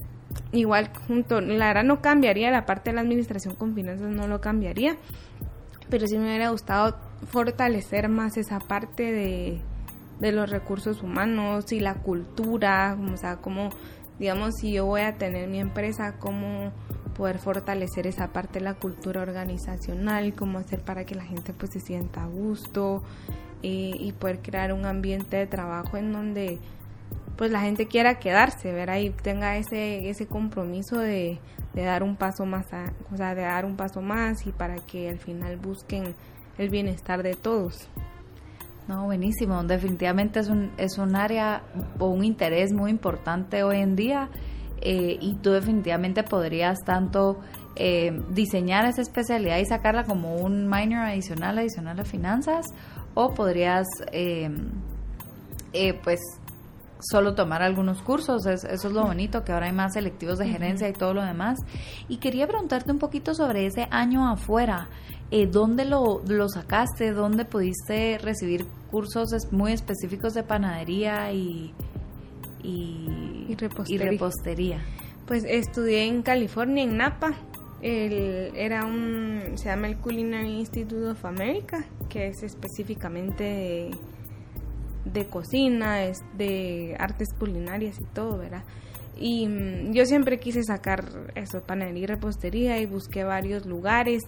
Igual 0.51 0.91
junto, 1.07 1.41
la 1.41 1.67
verdad 1.67 1.83
no 1.83 2.01
cambiaría 2.01 2.51
la 2.51 2.65
parte 2.65 2.89
de 2.89 2.95
la 2.95 3.01
administración 3.01 3.55
con 3.55 3.73
finanzas, 3.73 4.09
no 4.09 4.27
lo 4.27 4.41
cambiaría, 4.41 4.97
pero 5.89 6.07
sí 6.07 6.17
me 6.17 6.25
hubiera 6.25 6.49
gustado 6.49 6.97
fortalecer 7.27 8.09
más 8.09 8.37
esa 8.37 8.59
parte 8.59 9.11
de, 9.11 9.61
de 10.19 10.31
los 10.31 10.49
recursos 10.49 11.01
humanos 11.01 11.71
y 11.71 11.79
la 11.79 11.95
cultura, 11.95 12.97
o 13.13 13.17
sea, 13.17 13.37
como, 13.37 13.69
digamos, 14.19 14.55
si 14.59 14.73
yo 14.73 14.85
voy 14.85 15.01
a 15.01 15.17
tener 15.17 15.47
mi 15.47 15.59
empresa, 15.59 16.17
como 16.19 16.71
poder 17.15 17.39
fortalecer 17.39 18.05
esa 18.07 18.27
parte 18.27 18.59
de 18.59 18.65
la 18.65 18.75
cultura 18.75 19.21
organizacional, 19.21 20.33
cómo 20.33 20.59
hacer 20.59 20.81
para 20.81 21.05
que 21.05 21.15
la 21.15 21.23
gente 21.23 21.53
pues 21.53 21.71
se 21.71 21.79
sienta 21.79 22.23
a 22.23 22.27
gusto 22.27 23.03
eh, 23.63 23.91
y 23.97 24.11
poder 24.11 24.39
crear 24.39 24.73
un 24.73 24.85
ambiente 24.85 25.37
de 25.37 25.47
trabajo 25.47 25.97
en 25.97 26.11
donde 26.11 26.59
pues 27.37 27.51
la 27.51 27.61
gente 27.61 27.87
quiera 27.87 28.19
quedarse, 28.19 28.71
¿verdad? 28.71 28.97
Y 28.97 29.09
tenga 29.09 29.57
ese, 29.57 30.09
ese 30.09 30.27
compromiso 30.27 30.99
de, 30.99 31.39
dar 31.73 32.03
un 32.03 32.15
paso 32.15 32.45
más, 32.45 32.67
o 33.11 33.17
sea, 33.17 33.35
de 33.35 33.41
dar 33.41 33.65
un 33.65 33.75
paso 33.75 34.01
más 34.01 34.45
y 34.47 34.51
para 34.51 34.75
que 34.75 35.09
al 35.09 35.19
final 35.19 35.57
busquen 35.57 36.15
el 36.57 36.69
bienestar 36.69 37.23
de 37.23 37.33
todos. 37.33 37.89
No, 38.87 39.05
buenísimo. 39.05 39.61
Definitivamente 39.63 40.39
es 40.39 40.47
un, 40.47 40.71
es 40.77 40.97
un 40.97 41.15
área 41.15 41.63
o 41.99 42.07
un 42.07 42.23
interés 42.23 42.71
muy 42.71 42.91
importante 42.91 43.63
hoy 43.63 43.77
en 43.77 43.95
día 43.95 44.29
eh, 44.81 45.17
y 45.19 45.35
tú 45.37 45.51
definitivamente 45.51 46.23
podrías 46.23 46.79
tanto 46.83 47.39
eh, 47.75 48.21
diseñar 48.29 48.85
esa 48.85 49.01
especialidad 49.01 49.57
y 49.57 49.65
sacarla 49.65 50.03
como 50.03 50.35
un 50.35 50.69
minor 50.69 51.05
adicional, 51.05 51.57
adicional 51.57 51.99
a 51.99 52.05
finanzas, 52.05 52.65
o 53.13 53.33
podrías 53.33 53.87
eh, 54.11 54.49
pues 56.03 56.19
solo 56.99 57.35
tomar 57.35 57.61
algunos 57.61 58.01
cursos, 58.01 58.45
eso 58.45 58.67
es 58.67 58.83
lo 58.85 59.03
bonito, 59.03 59.43
que 59.43 59.51
ahora 59.51 59.67
hay 59.67 59.73
más 59.73 59.93
selectivos 59.93 60.37
de 60.37 60.47
gerencia 60.47 60.87
y 60.89 60.93
todo 60.93 61.13
lo 61.13 61.23
demás. 61.23 61.59
Y 62.07 62.17
quería 62.17 62.47
preguntarte 62.47 62.91
un 62.91 62.99
poquito 62.99 63.33
sobre 63.33 63.65
ese 63.65 63.87
año 63.91 64.27
afuera. 64.27 64.89
¿Dónde 65.51 65.83
lo, 65.83 66.21
lo, 66.25 66.47
sacaste? 66.47 67.11
¿Dónde 67.11 67.43
pudiste 67.43 68.17
recibir 68.19 68.65
cursos 68.89 69.29
muy 69.51 69.73
específicos 69.73 70.33
de 70.33 70.43
panadería 70.43 71.33
y, 71.33 71.73
y, 72.65 73.55
repostería. 73.55 74.81
Pues 75.27 75.43
estudié 75.47 76.05
en 76.05 76.21
California, 76.21 76.83
en 76.83 76.97
Napa. 76.97 77.33
El, 77.81 78.51
era 78.55 78.85
un, 78.85 79.53
se 79.55 79.65
llama 79.65 79.87
el 79.87 79.97
Culinary 79.97 80.59
Institute 80.59 81.07
of 81.07 81.23
America, 81.25 81.85
que 82.09 82.27
es 82.27 82.41
específicamente 82.43 83.91
de, 85.05 85.25
cocina, 85.27 86.03
es 86.03 86.19
de 86.35 86.95
artes 86.99 87.29
culinarias 87.37 87.99
y 87.99 88.05
todo, 88.05 88.37
¿verdad? 88.37 88.63
Y 89.17 89.47
mm, 89.47 89.93
yo 89.93 90.05
siempre 90.05 90.39
quise 90.39 90.63
sacar 90.63 91.05
eso, 91.35 91.61
panadería 91.61 92.03
y 92.03 92.07
repostería 92.07 92.79
y 92.79 92.85
busqué 92.85 93.23
varios 93.23 93.65
lugares. 93.65 94.23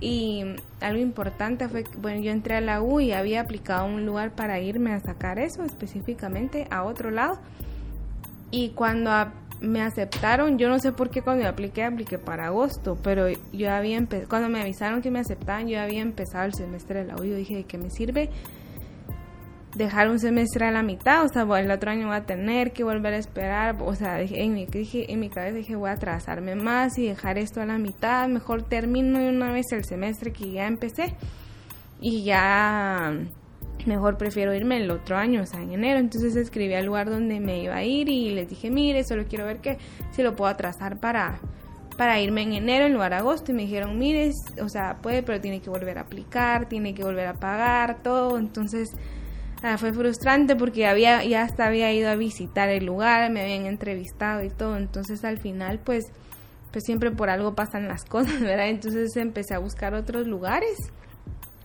Y 0.00 0.44
algo 0.80 1.00
importante 1.00 1.68
fue, 1.68 1.84
bueno, 1.98 2.20
yo 2.20 2.30
entré 2.30 2.56
a 2.56 2.60
la 2.60 2.80
U 2.80 3.00
y 3.00 3.12
había 3.12 3.40
aplicado 3.40 3.86
un 3.86 4.06
lugar 4.06 4.34
para 4.34 4.60
irme 4.60 4.92
a 4.92 5.00
sacar 5.00 5.38
eso 5.38 5.64
específicamente 5.64 6.66
a 6.70 6.84
otro 6.84 7.10
lado. 7.10 7.40
Y 8.50 8.70
cuando 8.70 9.10
me 9.60 9.82
aceptaron, 9.82 10.58
yo 10.58 10.68
no 10.68 10.78
sé 10.78 10.92
por 10.92 11.10
qué 11.10 11.22
cuando 11.22 11.42
me 11.42 11.48
apliqué, 11.48 11.84
apliqué 11.84 12.18
para 12.18 12.46
agosto, 12.46 12.98
pero 13.02 13.26
yo 13.52 13.70
había 13.70 13.98
cuando 14.28 14.48
me 14.48 14.60
avisaron 14.60 15.02
que 15.02 15.10
me 15.10 15.20
aceptaban, 15.20 15.68
yo 15.68 15.80
había 15.80 16.00
empezado 16.00 16.46
el 16.46 16.54
semestre 16.54 17.00
de 17.00 17.06
la 17.06 17.16
U, 17.16 17.24
yo 17.24 17.36
dije, 17.36 17.64
¿qué 17.64 17.78
me 17.78 17.90
sirve? 17.90 18.30
dejar 19.74 20.08
un 20.10 20.18
semestre 20.18 20.66
a 20.66 20.70
la 20.70 20.82
mitad, 20.82 21.24
o 21.24 21.28
sea, 21.28 21.42
el 21.58 21.70
otro 21.70 21.90
año 21.90 22.08
voy 22.08 22.16
a 22.16 22.26
tener 22.26 22.72
que 22.72 22.82
volver 22.82 23.14
a 23.14 23.18
esperar, 23.18 23.76
o 23.80 23.94
sea, 23.94 24.20
en 24.20 24.54
mi, 24.54 24.66
dije, 24.66 25.12
en 25.12 25.20
mi 25.20 25.30
cabeza 25.30 25.56
dije, 25.56 25.76
voy 25.76 25.90
a 25.90 25.92
atrasarme 25.92 26.56
más 26.56 26.98
y 26.98 27.06
dejar 27.06 27.38
esto 27.38 27.60
a 27.60 27.66
la 27.66 27.78
mitad, 27.78 28.28
mejor 28.28 28.62
termino 28.62 29.18
de 29.18 29.28
una 29.28 29.52
vez 29.52 29.66
el 29.72 29.84
semestre 29.84 30.32
que 30.32 30.50
ya 30.50 30.66
empecé 30.66 31.14
y 32.00 32.24
ya 32.24 33.12
mejor 33.86 34.16
prefiero 34.16 34.54
irme 34.54 34.78
el 34.78 34.90
otro 34.90 35.16
año, 35.16 35.42
o 35.42 35.46
sea, 35.46 35.60
en 35.62 35.72
enero. 35.72 35.98
Entonces 35.98 36.36
escribí 36.36 36.74
al 36.74 36.86
lugar 36.86 37.10
donde 37.10 37.40
me 37.40 37.62
iba 37.62 37.76
a 37.76 37.84
ir 37.84 38.08
y 38.08 38.30
les 38.30 38.48
dije, 38.48 38.70
mire, 38.70 39.04
solo 39.04 39.24
quiero 39.28 39.46
ver 39.46 39.58
que 39.58 39.78
si 40.10 40.22
lo 40.22 40.36
puedo 40.36 40.50
atrasar 40.50 40.98
para, 40.98 41.40
para 41.96 42.20
irme 42.20 42.42
en 42.42 42.52
enero 42.52 42.86
en 42.86 42.94
lugar 42.94 43.10
de 43.12 43.18
agosto. 43.18 43.52
Y 43.52 43.54
me 43.54 43.62
dijeron, 43.62 43.98
mire, 43.98 44.32
o 44.62 44.68
sea, 44.68 44.98
puede, 45.02 45.22
pero 45.22 45.40
tiene 45.40 45.60
que 45.60 45.70
volver 45.70 45.98
a 45.98 46.02
aplicar, 46.02 46.68
tiene 46.68 46.94
que 46.94 47.02
volver 47.02 47.26
a 47.26 47.34
pagar, 47.34 48.02
todo. 48.02 48.38
Entonces 48.38 48.88
ah, 49.62 49.78
fue 49.78 49.92
frustrante 49.92 50.56
porque 50.56 50.86
había, 50.86 51.24
ya 51.24 51.42
hasta 51.42 51.66
había 51.66 51.92
ido 51.92 52.10
a 52.10 52.16
visitar 52.16 52.68
el 52.68 52.86
lugar, 52.86 53.30
me 53.30 53.42
habían 53.42 53.66
entrevistado 53.66 54.42
y 54.42 54.50
todo. 54.50 54.76
Entonces 54.76 55.24
al 55.24 55.38
final, 55.38 55.80
pues, 55.84 56.06
pues 56.72 56.84
siempre 56.84 57.10
por 57.10 57.30
algo 57.30 57.54
pasan 57.54 57.88
las 57.88 58.04
cosas, 58.08 58.40
¿verdad? 58.40 58.68
Entonces 58.68 59.16
empecé 59.16 59.54
a 59.54 59.58
buscar 59.58 59.94
otros 59.94 60.26
lugares 60.26 60.76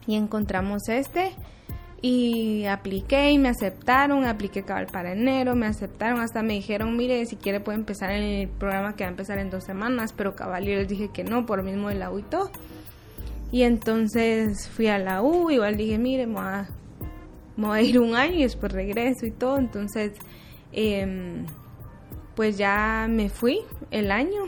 y 0.08 0.15
encontramos 0.15 0.88
este 0.88 1.32
y 2.07 2.67
apliqué 2.67 3.31
y 3.31 3.39
me 3.39 3.49
aceptaron, 3.49 4.25
apliqué 4.25 4.61
cabal 4.61 4.85
para 4.85 5.13
enero, 5.13 5.55
me 5.55 5.65
aceptaron, 5.65 6.19
hasta 6.19 6.43
me 6.43 6.53
dijeron, 6.53 6.95
mire, 6.95 7.25
si 7.25 7.35
quiere 7.35 7.59
puede 7.59 7.79
empezar 7.79 8.11
el 8.11 8.47
programa 8.47 8.95
que 8.95 9.03
va 9.03 9.07
a 9.07 9.09
empezar 9.09 9.39
en 9.39 9.49
dos 9.49 9.63
semanas, 9.63 10.13
pero 10.13 10.35
cabal 10.35 10.65
yo 10.65 10.75
les 10.75 10.87
dije 10.87 11.09
que 11.11 11.23
no, 11.23 11.47
por 11.47 11.63
mismo 11.63 11.89
de 11.89 11.95
la 11.95 12.11
U 12.11 12.19
y 12.19 12.21
todo. 12.21 12.51
Y 13.51 13.63
entonces 13.63 14.69
fui 14.69 14.85
a 14.85 14.99
la 14.99 15.23
U, 15.23 15.49
igual 15.49 15.77
dije, 15.77 15.97
mire, 15.97 16.27
me 16.27 16.67
voy 17.55 17.79
a, 17.79 17.81
ir 17.81 17.99
un 17.99 18.13
año 18.13 18.35
y 18.35 18.43
después 18.43 18.71
regreso 18.71 19.25
y 19.25 19.31
todo, 19.31 19.57
entonces 19.57 20.11
em, 20.73 21.47
pues 22.35 22.55
ya 22.55 23.07
me 23.09 23.29
fui 23.29 23.61
el 23.89 24.11
año. 24.11 24.43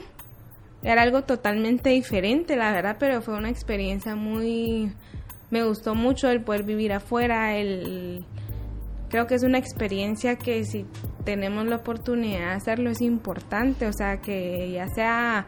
Era 0.83 1.01
algo 1.01 1.23
totalmente 1.23 1.89
diferente, 1.89 2.55
la 2.55 2.71
verdad, 2.71 2.97
pero 2.99 3.23
fue 3.23 3.35
una 3.35 3.49
experiencia 3.49 4.15
muy 4.15 4.91
me 5.49 5.63
gustó 5.63 5.95
mucho 5.95 6.29
el 6.29 6.43
poder 6.43 6.63
vivir 6.63 6.93
afuera, 6.93 7.55
el 7.57 8.25
creo 9.09 9.27
que 9.27 9.35
es 9.35 9.43
una 9.43 9.57
experiencia 9.57 10.35
que 10.35 10.63
si 10.65 10.85
tenemos 11.23 11.65
la 11.65 11.77
oportunidad 11.77 12.39
de 12.39 12.55
hacerlo 12.55 12.89
es 12.89 13.01
importante, 13.01 13.87
o 13.87 13.93
sea, 13.93 14.17
que 14.17 14.71
ya 14.71 14.87
sea 14.87 15.47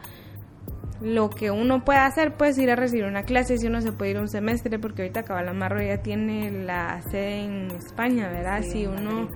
lo 1.00 1.30
que 1.30 1.50
uno 1.50 1.84
puede 1.84 1.98
hacer, 1.98 2.34
pues 2.34 2.58
ir 2.58 2.70
a 2.70 2.76
recibir 2.76 3.04
una 3.04 3.22
clase, 3.22 3.56
si 3.58 3.66
uno 3.66 3.80
se 3.80 3.92
puede 3.92 4.12
ir 4.12 4.18
un 4.18 4.28
semestre, 4.28 4.78
porque 4.78 5.02
ahorita 5.02 5.24
Cabalamarro 5.24 5.82
ya 5.82 5.98
tiene 6.02 6.50
la 6.50 7.00
sede 7.10 7.44
en 7.44 7.70
España, 7.70 8.28
¿verdad? 8.28 8.62
si 8.62 8.86
uno... 8.86 9.28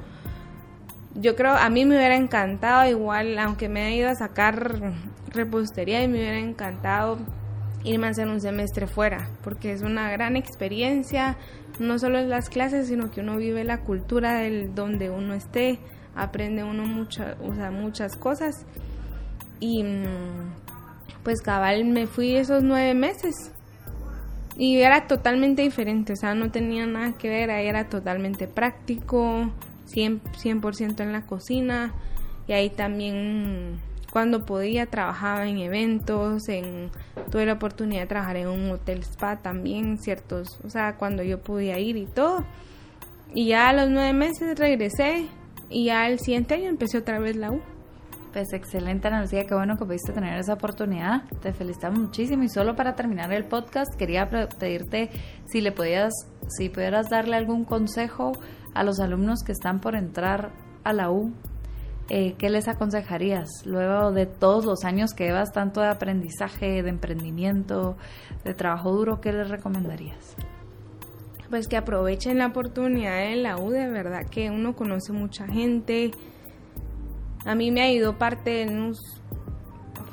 Yo 1.17 1.37
creo, 1.37 1.53
a 1.53 1.71
mí 1.71 1.85
me 1.85 1.97
hubiera 1.97 2.17
encantado, 2.17 2.91
igual, 2.91 3.39
aunque 3.39 3.69
me 3.69 3.87
haya 3.87 3.97
ido 3.97 4.09
a 4.09 4.15
sacar 4.17 4.93
repostería, 5.29 6.03
y 6.03 6.09
me 6.09 6.19
hubiera 6.19 6.39
encantado 6.39 7.19
irme 7.85 8.07
a 8.07 8.11
hacer 8.11 8.29
un 8.29 8.41
semestre 8.41 8.87
fuera, 8.87 9.29
porque 9.43 9.73
es 9.73 9.83
una 9.83 10.11
gran 10.11 10.37
experiencia, 10.37 11.37
no 11.79 11.99
solo 11.99 12.19
en 12.19 12.31
las 12.31 12.49
clases, 12.49 12.89
sino 12.89 13.11
que 13.11 13.21
uno 13.21 13.37
vive 13.37 13.63
la 13.65 13.83
cultura 13.83 14.39
del 14.39 14.75
donde 14.75 15.11
uno 15.11 15.35
esté, 15.35 15.79
aprende 16.15 16.65
uno 16.65 16.87
mucha, 16.87 17.37
o 17.43 17.55
sea, 17.55 17.71
muchas 17.71 18.17
cosas. 18.17 18.67
Y 19.61 19.83
mm, 19.83 20.53
pues 21.23 21.41
cabal 21.43 21.85
me 21.85 22.07
fui 22.07 22.35
esos 22.37 22.63
nueve 22.63 22.95
meses 22.95 23.53
y 24.57 24.79
era 24.79 25.07
totalmente 25.07 25.63
diferente, 25.63 26.13
o 26.13 26.17
sea, 26.17 26.35
no 26.35 26.51
tenía 26.51 26.87
nada 26.87 27.13
que 27.19 27.29
ver, 27.29 27.51
ahí 27.51 27.67
era 27.67 27.89
totalmente 27.89 28.47
práctico, 28.47 29.51
100%, 29.89 30.75
100 30.75 31.01
en 31.01 31.13
la 31.13 31.27
cocina 31.27 31.93
y 32.47 32.53
ahí 32.53 32.71
también 32.71 33.81
cuando 34.15 34.47
podía 34.47 34.87
trabajaba 34.87 35.49
en 35.49 35.59
eventos, 35.59 36.49
en 36.49 36.93
tuve 37.33 37.47
la 37.47 37.55
oportunidad 37.55 38.03
de 38.03 38.07
trabajar 38.07 38.37
en 38.37 38.47
un 38.47 38.71
hotel 38.71 39.01
spa 39.01 39.39
también, 39.43 39.99
ciertos, 39.99 40.61
o 40.63 40.71
sea, 40.71 40.97
cuando 40.99 41.25
yo 41.25 41.43
podía 41.43 41.81
ir 41.81 41.97
y 41.97 42.07
todo. 42.07 42.45
Y 43.35 43.49
ya 43.49 43.71
a 43.71 43.73
los 43.73 43.91
nueve 43.91 44.13
meses 44.13 44.57
regresé 44.57 45.27
y 45.69 45.87
ya 45.87 46.07
el 46.07 46.21
siguiente 46.21 46.55
año 46.55 46.69
empecé 46.69 46.99
otra 46.99 47.19
vez 47.19 47.35
la 47.35 47.51
U. 47.51 47.61
Pues 48.33 48.53
excelente, 48.53 49.09
Ana 49.09 49.23
Lucía, 49.23 49.47
qué 49.49 49.55
bueno 49.57 49.77
que 49.77 49.85
pudiste 49.85 50.13
tener 50.13 50.39
esa 50.39 50.53
oportunidad. 50.53 51.25
Te 51.43 51.53
felicitamos 51.53 51.99
muchísimo. 51.99 52.45
Y 52.45 52.49
solo 52.49 52.77
para 52.77 52.95
terminar 52.95 53.33
el 53.33 53.47
podcast, 53.47 53.93
quería 53.97 54.29
pedirte 54.29 55.11
si 55.47 55.61
le 55.61 55.73
podías, 55.73 56.13
si 56.57 56.69
pudieras 56.69 57.11
darle 57.11 57.35
algún 57.35 57.65
consejo 57.65 58.31
a 58.75 58.85
los 58.85 59.01
alumnos 59.01 59.43
que 59.43 59.51
están 59.51 59.81
por 59.81 59.97
entrar 59.97 60.53
a 60.85 60.93
la 60.93 61.11
U 61.11 61.33
eh, 62.11 62.35
¿qué 62.39 62.51
les 62.51 62.69
aconsejarías 62.69 63.49
luego 63.65 64.13
de 64.13 64.27
todos 64.27 64.65
los 64.65 64.85
años 64.85 65.15
que 65.15 65.25
llevas 65.25 65.53
tanto 65.53 65.81
de 65.81 65.89
aprendizaje, 65.89 66.83
de 66.83 66.91
emprendimiento, 66.91 67.97
de 68.45 68.55
trabajo 68.55 68.93
duro? 68.93 69.21
¿Qué 69.21 69.33
les 69.33 69.49
recomendarías? 69.49 70.37
Pues 71.51 71.69
que 71.69 71.77
aprovechen 71.77 72.39
la 72.39 72.49
oportunidad 72.49 73.19
de 73.19 73.37
la 73.37 73.59
U, 73.59 73.71
de 73.71 73.89
verdad 73.89 74.23
que 74.31 74.51
uno 74.51 74.75
conoce 74.75 75.13
mucha 75.13 75.47
gente. 75.47 76.11
A 77.47 77.55
mí 77.55 77.71
me 77.71 77.83
ayudó 77.83 78.19
parte 78.19 78.51
de 78.51 78.67
NUS, 78.67 78.99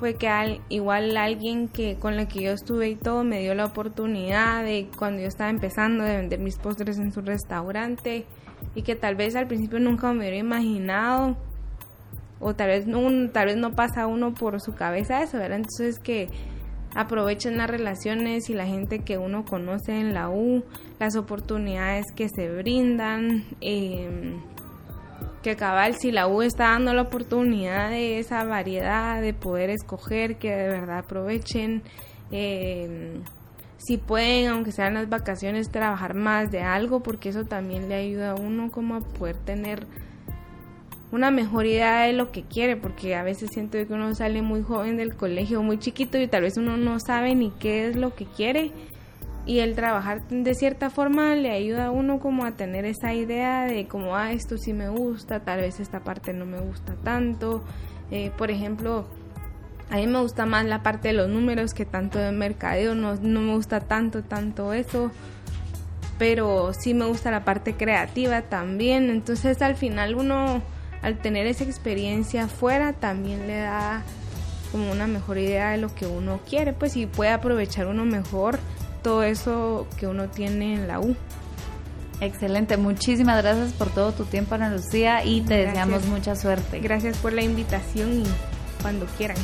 fue 0.01 0.15
que 0.15 0.27
al, 0.27 0.61
igual 0.69 1.15
alguien 1.15 1.67
que 1.67 1.95
con 1.97 2.15
la 2.15 2.27
que 2.27 2.41
yo 2.41 2.53
estuve 2.53 2.89
y 2.89 2.95
todo 2.95 3.23
me 3.23 3.39
dio 3.41 3.53
la 3.53 3.65
oportunidad 3.65 4.63
de 4.63 4.89
cuando 4.97 5.21
yo 5.21 5.27
estaba 5.27 5.51
empezando 5.51 6.03
de 6.03 6.17
vender 6.17 6.39
mis 6.39 6.57
postres 6.57 6.97
en 6.97 7.11
su 7.11 7.21
restaurante 7.21 8.25
y 8.73 8.81
que 8.81 8.95
tal 8.95 9.15
vez 9.15 9.35
al 9.35 9.45
principio 9.45 9.79
nunca 9.79 10.11
me 10.11 10.21
hubiera 10.21 10.37
imaginado 10.37 11.37
o 12.41 12.55
tal 12.55 12.67
vez 12.67 12.87
no, 12.87 13.29
tal 13.31 13.47
vez 13.47 13.57
no 13.57 13.71
pasa 13.71 14.07
uno 14.07 14.33
por 14.33 14.59
su 14.59 14.73
cabeza 14.73 15.21
eso, 15.21 15.37
¿verdad? 15.37 15.57
Entonces 15.57 15.99
que 15.99 16.27
aprovechen 16.95 17.57
las 17.57 17.69
relaciones 17.69 18.49
y 18.49 18.53
la 18.53 18.65
gente 18.65 18.99
que 18.99 19.17
uno 19.17 19.45
conoce 19.45 19.99
en 19.99 20.13
la 20.13 20.29
U, 20.29 20.63
las 20.99 21.15
oportunidades 21.15 22.05
que 22.15 22.27
se 22.27 22.49
brindan, 22.49 23.45
em, 23.61 24.41
que 25.41 25.55
cabal 25.55 25.95
si 25.95 26.11
la 26.11 26.27
U 26.27 26.41
está 26.41 26.65
dando 26.65 26.93
la 26.93 27.03
oportunidad 27.03 27.89
de 27.89 28.19
esa 28.19 28.43
variedad 28.43 29.21
de 29.21 29.33
poder 29.33 29.69
escoger, 29.69 30.37
que 30.37 30.49
de 30.49 30.67
verdad 30.67 30.99
aprovechen. 30.99 31.81
Em, 32.31 33.23
si 33.77 33.97
pueden, 33.97 34.49
aunque 34.49 34.71
sean 34.71 34.93
las 34.93 35.09
vacaciones, 35.09 35.71
trabajar 35.71 36.13
más 36.13 36.51
de 36.51 36.61
algo, 36.61 37.01
porque 37.01 37.29
eso 37.29 37.45
también 37.45 37.89
le 37.89 37.95
ayuda 37.95 38.31
a 38.31 38.35
uno 38.35 38.69
como 38.69 38.95
a 38.95 38.99
poder 38.99 39.37
tener 39.37 39.87
una 41.11 41.31
mejor 41.31 41.65
idea 41.65 42.01
de 42.01 42.13
lo 42.13 42.31
que 42.31 42.43
quiere, 42.43 42.77
porque 42.77 43.15
a 43.15 43.23
veces 43.23 43.49
siento 43.51 43.77
que 43.77 43.93
uno 43.93 44.15
sale 44.15 44.41
muy 44.41 44.61
joven 44.61 44.97
del 44.97 45.15
colegio, 45.15 45.61
muy 45.61 45.77
chiquito 45.77 46.17
y 46.19 46.27
tal 46.27 46.43
vez 46.43 46.57
uno 46.57 46.77
no 46.77 46.99
sabe 46.99 47.35
ni 47.35 47.51
qué 47.51 47.87
es 47.87 47.95
lo 47.95 48.15
que 48.15 48.25
quiere 48.25 48.71
y 49.45 49.59
el 49.59 49.75
trabajar 49.75 50.27
de 50.27 50.53
cierta 50.53 50.89
forma 50.89 51.35
le 51.35 51.51
ayuda 51.51 51.87
a 51.87 51.91
uno 51.91 52.19
como 52.19 52.45
a 52.45 52.51
tener 52.51 52.85
esa 52.85 53.13
idea 53.13 53.65
de 53.65 53.87
como, 53.87 54.15
ah, 54.15 54.31
esto 54.31 54.57
sí 54.57 54.71
me 54.71 54.89
gusta, 54.89 55.39
tal 55.39 55.61
vez 55.61 55.79
esta 55.79 56.01
parte 56.01 56.31
no 56.33 56.45
me 56.45 56.59
gusta 56.59 56.93
tanto. 57.03 57.63
Eh, 58.11 58.31
por 58.37 58.51
ejemplo, 58.51 59.07
a 59.89 59.95
mí 59.95 60.05
me 60.05 60.21
gusta 60.21 60.45
más 60.45 60.65
la 60.65 60.83
parte 60.83 61.09
de 61.09 61.15
los 61.15 61.27
números 61.27 61.73
que 61.73 61.85
tanto 61.85 62.19
de 62.19 62.31
mercadeo, 62.31 62.93
no, 62.93 63.15
no 63.15 63.41
me 63.41 63.55
gusta 63.55 63.79
tanto, 63.81 64.23
tanto 64.23 64.73
eso 64.73 65.11
pero 66.21 66.71
sí 66.71 66.93
me 66.93 67.05
gusta 67.05 67.31
la 67.31 67.43
parte 67.43 67.73
creativa 67.73 68.43
también, 68.43 69.09
entonces 69.09 69.59
al 69.63 69.75
final 69.75 70.13
uno 70.13 70.61
al 71.01 71.17
tener 71.17 71.47
esa 71.47 71.63
experiencia 71.63 72.45
afuera 72.45 72.93
también 72.93 73.47
le 73.47 73.57
da 73.57 74.03
como 74.71 74.91
una 74.91 75.07
mejor 75.07 75.37
idea 75.37 75.71
de 75.71 75.77
lo 75.77 75.93
que 75.93 76.05
uno 76.05 76.39
quiere, 76.47 76.73
pues 76.73 76.95
y 76.95 77.05
puede 77.05 77.31
aprovechar 77.31 77.87
uno 77.87 78.05
mejor 78.05 78.59
todo 79.03 79.23
eso 79.23 79.87
que 79.97 80.07
uno 80.07 80.29
tiene 80.29 80.75
en 80.75 80.87
la 80.87 80.99
U. 80.99 81.15
Excelente, 82.21 82.77
muchísimas 82.77 83.41
gracias 83.41 83.73
por 83.73 83.89
todo 83.89 84.11
tu 84.11 84.25
tiempo 84.25 84.53
Ana 84.53 84.69
Lucía 84.69 85.25
y 85.25 85.41
te 85.41 85.65
deseamos 85.65 86.05
mucha 86.05 86.35
suerte. 86.35 86.79
Gracias 86.79 87.17
por 87.17 87.33
la 87.33 87.41
invitación 87.41 88.21
y 88.21 88.23
cuando 88.81 89.07
quieran. 89.17 89.37